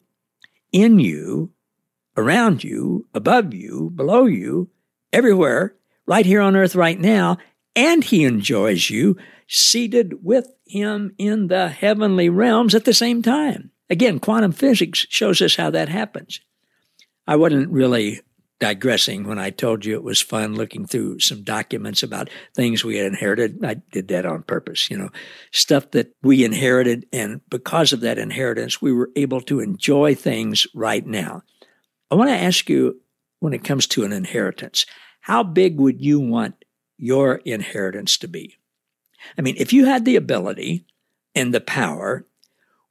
in 0.72 1.00
you, 1.00 1.52
around 2.18 2.64
you, 2.64 3.08
above 3.14 3.54
you, 3.54 3.92
below 3.96 4.26
you, 4.26 4.70
everywhere, 5.14 5.76
right 6.06 6.26
here 6.26 6.42
on 6.42 6.56
earth 6.56 6.76
right 6.76 7.00
now, 7.00 7.38
and 7.76 8.04
he 8.04 8.26
enjoys 8.26 8.90
you 8.90 9.18
seated 9.48 10.24
with 10.24 10.48
him 10.66 11.14
in 11.18 11.48
the 11.48 11.70
heavenly 11.70 12.30
realms 12.30 12.74
at 12.74 12.86
the 12.86 12.94
same 12.94 13.22
time. 13.22 13.72
Again, 13.90 14.20
quantum 14.20 14.54
physics 14.54 15.06
shows 15.10 15.42
us 15.42 15.56
how 15.56 15.70
that 15.72 15.90
happens. 15.90 16.40
I 17.28 17.36
wasn't 17.36 17.72
really 17.72 18.22
digressing 18.62 19.28
when 19.28 19.40
I 19.40 19.50
told 19.50 19.84
you 19.84 19.96
it 19.96 20.04
was 20.04 20.22
fun 20.22 20.56
looking 20.56 20.86
through 20.86 21.20
some 21.20 21.44
documents 21.44 22.04
about 22.04 22.30
things 22.56 22.86
we 22.86 22.98
had 22.98 23.08
inherited. 23.08 23.66
I 23.66 23.76
did 23.92 24.08
that 24.10 24.26
on 24.26 24.44
purpose, 24.44 24.90
you 24.90 24.98
know, 24.98 25.10
stuff 25.52 25.92
that 25.92 26.14
we 26.22 26.46
inherited. 26.46 27.08
And 27.12 27.42
because 27.50 27.92
of 27.92 28.02
that 28.02 28.20
inheritance, 28.20 28.82
we 28.82 28.94
were 28.94 29.10
able 29.16 29.42
to 29.42 29.60
enjoy 29.60 30.14
things 30.14 30.68
right 30.76 31.06
now. 31.06 31.42
I 32.12 32.16
want 32.16 32.30
to 32.30 32.36
ask 32.36 32.70
you 32.70 33.00
when 33.40 33.54
it 33.54 33.64
comes 33.64 33.88
to 33.88 34.04
an 34.04 34.12
inheritance, 34.12 34.86
how 35.22 35.44
big 35.44 35.80
would 35.80 36.02
you 36.02 36.20
want 36.20 36.66
your 36.98 37.36
inheritance 37.46 38.18
to 38.18 38.28
be? 38.28 38.58
I 39.38 39.42
mean, 39.42 39.56
if 39.58 39.72
you 39.72 39.86
had 39.86 40.04
the 40.04 40.18
ability 40.18 40.86
and 41.34 41.54
the 41.54 41.62
power, 41.62 42.26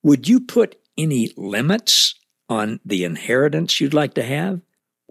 would 0.02 0.26
you 0.26 0.40
put 0.40 0.76
any 0.96 1.32
limits 1.36 2.14
on 2.48 2.80
the 2.84 3.04
inheritance 3.04 3.80
you'd 3.80 3.94
like 3.94 4.14
to 4.14 4.22
have? 4.22 4.60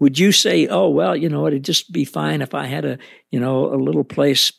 Would 0.00 0.18
you 0.18 0.32
say, 0.32 0.66
oh, 0.66 0.88
well, 0.88 1.14
you 1.14 1.28
know, 1.28 1.46
it'd 1.46 1.64
just 1.64 1.92
be 1.92 2.04
fine 2.04 2.42
if 2.42 2.54
I 2.54 2.66
had 2.66 2.84
a, 2.84 2.98
you 3.30 3.38
know, 3.38 3.72
a 3.72 3.76
little 3.76 4.04
place, 4.04 4.52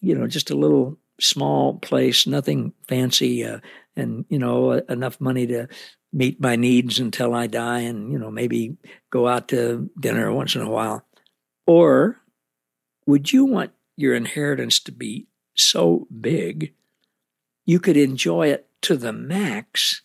you 0.00 0.14
know, 0.14 0.26
just 0.26 0.50
a 0.50 0.56
little 0.56 0.98
small 1.20 1.78
place, 1.78 2.26
nothing 2.26 2.72
fancy, 2.88 3.44
uh, 3.44 3.60
and, 3.94 4.24
you 4.28 4.38
know, 4.38 4.72
enough 4.72 5.20
money 5.20 5.46
to 5.46 5.68
meet 6.12 6.40
my 6.40 6.56
needs 6.56 6.98
until 6.98 7.34
I 7.34 7.46
die 7.46 7.80
and, 7.80 8.10
you 8.12 8.18
know, 8.18 8.30
maybe 8.30 8.76
go 9.10 9.28
out 9.28 9.48
to 9.48 9.90
dinner 9.98 10.32
once 10.32 10.54
in 10.54 10.62
a 10.62 10.70
while? 10.70 11.04
Or 11.66 12.20
would 13.06 13.32
you 13.32 13.44
want 13.44 13.72
your 13.96 14.14
inheritance 14.14 14.80
to 14.80 14.92
be 14.92 15.26
so 15.56 16.06
big 16.20 16.74
you 17.64 17.80
could 17.80 17.96
enjoy 17.96 18.48
it 18.48 18.68
to 18.82 18.96
the 18.96 19.12
max 19.12 20.02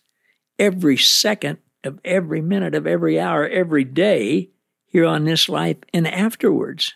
every 0.58 0.96
second 0.96 1.58
of 1.84 1.98
every 2.04 2.40
minute 2.40 2.74
of 2.74 2.86
every 2.86 3.18
hour, 3.18 3.46
every 3.46 3.84
day 3.84 4.50
here 4.86 5.06
on 5.06 5.24
this 5.24 5.48
life 5.48 5.78
and 5.92 6.06
afterwards? 6.06 6.94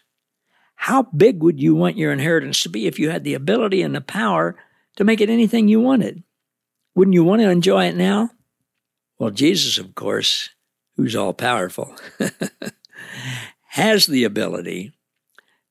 How 0.77 1.03
big 1.03 1.42
would 1.42 1.61
you 1.61 1.75
want 1.75 1.97
your 1.97 2.12
inheritance 2.12 2.62
to 2.62 2.69
be 2.69 2.87
if 2.87 2.99
you 2.99 3.11
had 3.11 3.25
the 3.25 3.35
ability 3.35 3.83
and 3.83 3.95
the 3.95 4.01
power 4.01 4.57
to 4.97 5.05
make 5.05 5.21
it 5.21 5.31
anything 5.31 5.69
you 5.69 5.81
wanted? 5.81 6.23
Wouldn't 6.95 7.14
you 7.14 7.25
want 7.25 7.42
to 7.42 7.51
enjoy 7.51 7.87
it 7.87 7.97
now? 7.97 8.31
Well, 9.18 9.31
Jesus, 9.31 9.79
of 9.79 9.94
course, 9.94 10.50
who's 10.96 11.16
all 11.16 11.33
powerful, 11.33 11.94
has 13.70 14.07
the 14.07 14.24
ability 14.24 14.92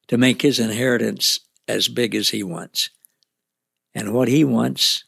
to 0.08 0.18
make 0.18 0.42
his 0.42 0.60
inheritance 0.60 1.40
as 1.68 1.88
big 1.88 2.16
as 2.16 2.30
he 2.30 2.44
wants. 2.44 2.90
And 3.94 4.14
what 4.14 4.28
he 4.28 4.44
wants 4.44 5.04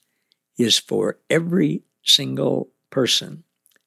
is 0.57 0.77
for 0.77 1.19
every 1.29 1.83
single 2.03 2.69
person 2.89 3.43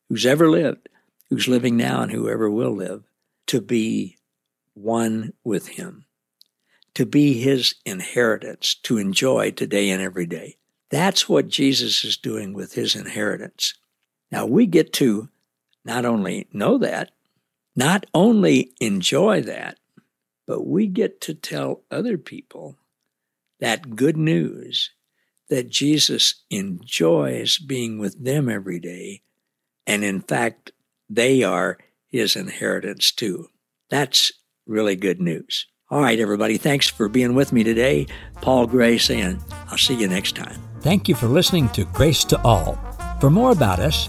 who's 0.08 0.26
ever 0.26 0.50
lived, 0.50 0.88
who's 1.28 1.48
living 1.48 1.76
now, 1.76 2.02
and 2.02 2.12
whoever 2.12 2.50
will 2.50 2.74
live 2.74 3.04
to 3.46 3.60
be 3.60 4.16
one 4.74 5.32
with 5.44 5.68
him, 5.68 6.06
to 6.94 7.06
be 7.06 7.40
his 7.40 7.74
inheritance, 7.84 8.74
to 8.74 8.98
enjoy 8.98 9.50
today 9.50 9.90
and 9.90 10.02
every 10.02 10.26
day. 10.26 10.56
That's 10.90 11.28
what 11.28 11.48
Jesus 11.48 12.04
is 12.04 12.16
doing 12.16 12.52
with 12.52 12.74
his 12.74 12.94
inheritance. 12.94 13.74
Now 14.30 14.46
we 14.46 14.66
get 14.66 14.92
to 14.94 15.28
not 15.84 16.04
only 16.04 16.48
know 16.52 16.78
that, 16.78 17.10
not 17.74 18.06
only 18.14 18.72
enjoy 18.80 19.42
that, 19.42 19.78
but 20.46 20.66
we 20.66 20.86
get 20.86 21.20
to 21.22 21.34
tell 21.34 21.82
other 21.90 22.18
people 22.18 22.76
that 23.60 23.94
good 23.94 24.16
news 24.16 24.90
that 25.48 25.68
Jesus 25.68 26.42
enjoys 26.50 27.58
being 27.58 27.98
with 27.98 28.24
them 28.24 28.48
every 28.48 28.78
day. 28.78 29.22
And 29.86 30.04
in 30.04 30.20
fact, 30.20 30.72
they 31.08 31.42
are 31.42 31.78
his 32.08 32.36
inheritance 32.36 33.12
too. 33.12 33.48
That's 33.90 34.32
really 34.66 34.96
good 34.96 35.20
news. 35.20 35.66
All 35.90 36.00
right, 36.00 36.20
everybody, 36.20 36.56
thanks 36.56 36.88
for 36.88 37.08
being 37.08 37.34
with 37.34 37.52
me 37.52 37.64
today. 37.64 38.06
Paul 38.40 38.68
Gray 38.68 38.96
saying, 38.96 39.42
I'll 39.68 39.78
see 39.78 39.94
you 39.94 40.06
next 40.06 40.36
time. 40.36 40.60
Thank 40.82 41.08
you 41.08 41.16
for 41.16 41.26
listening 41.26 41.68
to 41.70 41.84
Grace 41.86 42.24
to 42.26 42.40
All. 42.42 42.78
For 43.20 43.28
more 43.28 43.50
about 43.50 43.80
us, 43.80 44.08